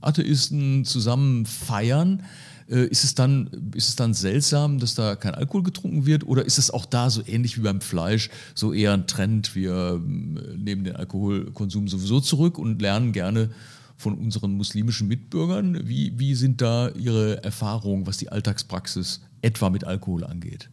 Atheisten 0.01 0.85
zusammen 0.85 1.47
feiern, 1.47 2.23
äh, 2.71 2.87
ist 2.87 3.05
es, 3.05 3.15
dann, 3.15 3.73
ist 3.75 3.89
es 3.89 3.97
dann 3.97 4.15
seltsam, 4.15 4.79
dass 4.79 4.95
da 4.95 5.17
kein 5.17 5.35
Alkohol 5.35 5.63
getrunken 5.63 6.07
wird? 6.07 6.27
Oder 6.27 6.45
ist 6.45 6.59
es 6.59 6.71
auch 6.71 6.85
da 6.85 7.11
so 7.11 7.23
ähnlich 7.27 7.57
wie 7.59 7.63
beim 7.63 7.81
Fleisch, 7.81 8.31
so 8.55 8.73
eher 8.73 8.93
ein 8.93 9.07
Trend? 9.07 9.55
Wir 9.55 10.01
nehmen 10.05 10.85
den 10.85 10.97
Alkoholkonsum 10.97 11.89
sowieso 11.89 12.21
zurück 12.21 12.59
und 12.59 12.83
lernen 12.83 13.13
gerne 13.13 13.51
von 13.97 14.15
unseren 14.15 14.53
muslimischen 14.53 15.09
Mitbürgern. 15.09 15.89
Wie, 15.89 16.13
wie 16.19 16.35
sind 16.35 16.61
da 16.61 16.91
Ihre 16.91 17.43
Erfahrungen, 17.43 18.07
was 18.07 18.19
die 18.19 18.31
Alltagspraxis 18.31 19.27
etwa 19.43 19.71
mit 19.71 19.85
Alkohol 19.85 20.25
angeht? 20.25 20.71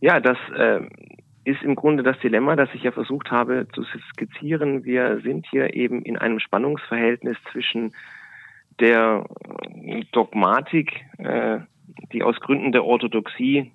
Ja, 0.00 0.18
das 0.18 0.36
äh, 0.56 0.80
ist 1.44 1.62
im 1.62 1.74
Grunde 1.74 2.02
das 2.02 2.18
Dilemma, 2.20 2.56
das 2.56 2.68
ich 2.74 2.82
ja 2.82 2.92
versucht 2.92 3.30
habe 3.30 3.66
zu 3.74 3.84
skizzieren. 4.10 4.84
Wir 4.84 5.20
sind 5.22 5.46
hier 5.50 5.74
eben 5.74 6.02
in 6.02 6.16
einem 6.16 6.38
Spannungsverhältnis 6.38 7.36
zwischen 7.50 7.92
der 8.80 9.24
Dogmatik, 10.12 11.04
äh, 11.18 11.58
die 12.12 12.22
aus 12.22 12.38
Gründen 12.40 12.72
der 12.72 12.84
Orthodoxie 12.84 13.72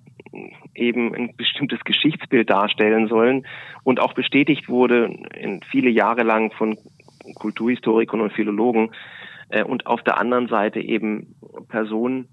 eben 0.74 1.14
ein 1.14 1.36
bestimmtes 1.36 1.80
Geschichtsbild 1.84 2.50
darstellen 2.50 3.08
sollen 3.08 3.46
und 3.84 4.00
auch 4.00 4.14
bestätigt 4.14 4.68
wurde 4.68 5.16
in 5.34 5.60
viele 5.70 5.90
Jahre 5.90 6.22
lang 6.22 6.52
von 6.52 6.76
Kulturhistorikern 7.34 8.20
und 8.20 8.32
Philologen 8.32 8.90
äh, 9.50 9.62
und 9.62 9.86
auf 9.86 10.02
der 10.02 10.18
anderen 10.18 10.48
Seite 10.48 10.80
eben 10.80 11.34
Personen, 11.68 12.28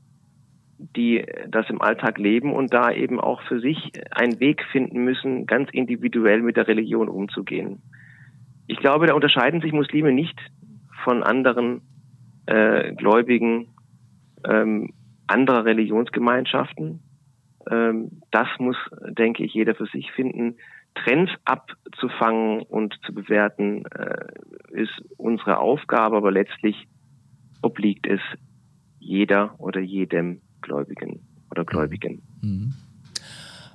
die 0.78 1.26
das 1.48 1.70
im 1.70 1.82
Alltag 1.82 2.18
leben 2.18 2.54
und 2.54 2.74
da 2.74 2.92
eben 2.92 3.20
auch 3.20 3.42
für 3.44 3.60
sich 3.60 3.92
einen 4.12 4.40
Weg 4.40 4.64
finden 4.72 5.04
müssen, 5.04 5.46
ganz 5.46 5.70
individuell 5.72 6.42
mit 6.42 6.58
der 6.58 6.68
Religion 6.68 7.08
umzugehen. 7.08 7.82
Ich 8.68 8.78
glaube, 8.78 9.08
da 9.08 9.14
unterscheiden 9.14 9.62
sich 9.62 9.72
Muslime 9.72 10.12
nicht 10.12 10.38
von 11.04 11.24
anderen 11.24 11.82
äh, 12.48 12.94
Gläubigen 12.94 13.68
ähm, 14.48 14.94
anderer 15.28 15.66
Religionsgemeinschaften. 15.66 17.00
Ähm, 17.70 18.22
das 18.32 18.48
muss, 18.60 18.78
denke 19.10 19.44
ich, 19.44 19.54
jeder 19.54 19.76
für 19.76 19.88
sich 19.88 20.12
finden. 20.12 20.58
Trends 20.96 21.32
abzufangen 21.46 22.62
und 22.62 22.96
zu 23.06 23.14
bewerten, 23.14 23.86
äh, 23.86 24.28
ist 24.72 25.02
unsere 25.18 25.58
Aufgabe, 25.58 26.18
aber 26.18 26.32
letztlich 26.32 26.88
obliegt 27.62 28.08
es 28.08 28.22
jeder 29.00 29.60
oder 29.60 29.82
jedem 29.82 30.42
Gläubigen 30.65 31.19
oder. 31.51 31.63
Gläubigen. 31.63 32.21
Mhm. 32.41 32.73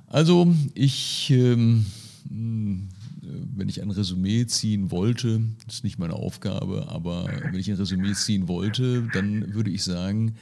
Also 0.07 0.53
ich, 0.73 1.31
ähm, 1.31 1.85
wenn 2.29 3.69
ich 3.69 3.81
ein 3.81 3.91
Resümee 3.91 4.45
ziehen 4.45 4.91
wollte, 4.91 5.41
das 5.65 5.75
ist 5.75 5.83
nicht 5.83 5.99
meine 5.99 6.13
Aufgabe, 6.13 6.89
aber 6.89 7.29
wenn 7.43 7.59
ich 7.59 7.69
ein 7.69 7.77
Resümee 7.77 8.13
ziehen 8.13 8.47
wollte, 8.49 9.07
dann 9.13 9.53
würde 9.53 9.71
ich 9.71 9.83
sagen, 9.83 10.35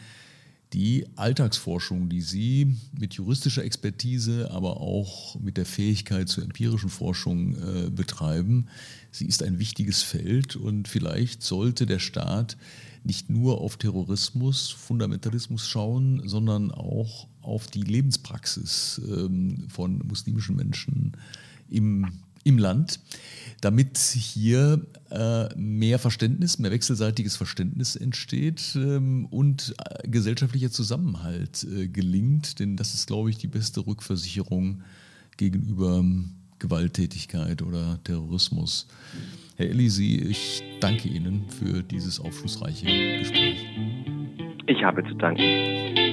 die 0.73 1.07
Alltagsforschung, 1.15 2.09
die 2.09 2.21
Sie 2.21 2.77
mit 2.97 3.15
juristischer 3.15 3.63
Expertise, 3.63 4.51
aber 4.51 4.79
auch 4.79 5.39
mit 5.39 5.57
der 5.57 5.65
Fähigkeit 5.65 6.29
zur 6.29 6.43
empirischen 6.43 6.89
Forschung 6.89 7.55
äh, 7.55 7.89
betreiben, 7.89 8.67
sie 9.11 9.25
ist 9.25 9.41
ein 9.41 9.57
wichtiges 9.57 10.03
Feld 10.03 10.55
und 10.55 10.87
vielleicht 10.87 11.41
sollte 11.41 11.87
der 11.87 11.99
Staat 11.99 12.57
nicht 13.03 13.29
nur 13.29 13.61
auf 13.61 13.77
Terrorismus, 13.77 14.69
Fundamentalismus 14.69 15.67
schauen, 15.67 16.21
sondern 16.25 16.71
auch 16.71 17.27
auf 17.41 17.67
die 17.67 17.81
Lebenspraxis 17.81 19.01
ähm, 19.07 19.67
von 19.69 19.99
muslimischen 20.07 20.55
Menschen 20.55 21.13
im 21.69 22.11
im 22.43 22.57
Land, 22.57 22.99
damit 23.61 23.97
hier 23.97 24.85
äh, 25.11 25.53
mehr 25.55 25.99
Verständnis, 25.99 26.59
mehr 26.59 26.71
wechselseitiges 26.71 27.35
Verständnis 27.35 27.95
entsteht 27.95 28.75
ähm, 28.75 29.25
und 29.25 29.75
äh, 29.77 30.07
gesellschaftlicher 30.07 30.71
Zusammenhalt 30.71 31.65
äh, 31.65 31.87
gelingt. 31.87 32.59
Denn 32.59 32.75
das 32.75 32.93
ist, 32.93 33.07
glaube 33.07 33.29
ich, 33.29 33.37
die 33.37 33.47
beste 33.47 33.85
Rückversicherung 33.85 34.83
gegenüber 35.37 35.97
ähm, 35.97 36.31
Gewalttätigkeit 36.59 37.61
oder 37.61 37.99
Terrorismus. 38.03 38.87
Herr 39.55 39.69
Elisi, 39.69 40.15
ich 40.15 40.61
danke 40.79 41.09
Ihnen 41.09 41.49
für 41.49 41.83
dieses 41.83 42.19
aufschlussreiche 42.19 42.85
Gespräch. 43.19 43.65
Ich 44.67 44.83
habe 44.83 45.03
zu 45.03 45.15
danken. 45.15 46.08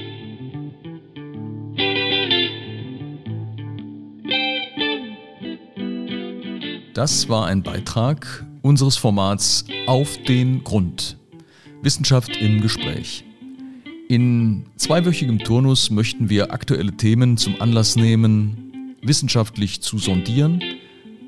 Das 6.97 7.29
war 7.29 7.45
ein 7.45 7.61
Beitrag 7.61 8.43
unseres 8.63 8.97
Formats 8.97 9.65
Auf 9.85 10.17
den 10.23 10.63
Grund. 10.63 11.19
Wissenschaft 11.83 12.35
im 12.37 12.59
Gespräch. 12.59 13.23
In 14.09 14.65
zweiwöchigem 14.77 15.37
Turnus 15.37 15.91
möchten 15.91 16.31
wir 16.31 16.51
aktuelle 16.51 16.97
Themen 16.97 17.37
zum 17.37 17.61
Anlass 17.61 17.97
nehmen, 17.97 18.95
wissenschaftlich 19.03 19.81
zu 19.81 19.99
sondieren, 19.99 20.59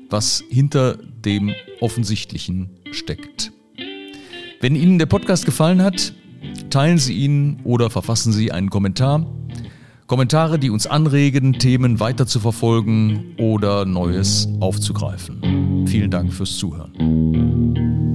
was 0.08 0.42
hinter 0.50 0.96
dem 0.96 1.54
Offensichtlichen 1.78 2.70
steckt. 2.90 3.52
Wenn 4.60 4.74
Ihnen 4.74 4.98
der 4.98 5.06
Podcast 5.06 5.46
gefallen 5.46 5.82
hat, 5.82 6.14
teilen 6.70 6.98
Sie 6.98 7.14
ihn 7.14 7.60
oder 7.62 7.90
verfassen 7.90 8.32
Sie 8.32 8.50
einen 8.50 8.70
Kommentar. 8.70 9.24
Kommentare, 10.10 10.58
die 10.58 10.70
uns 10.70 10.88
anregen, 10.88 11.52
Themen 11.52 12.00
weiter 12.00 12.26
zu 12.26 12.40
verfolgen 12.40 13.36
oder 13.38 13.84
Neues 13.84 14.48
aufzugreifen. 14.58 15.86
Vielen 15.86 16.10
Dank 16.10 16.32
fürs 16.32 16.56
Zuhören. 16.56 18.09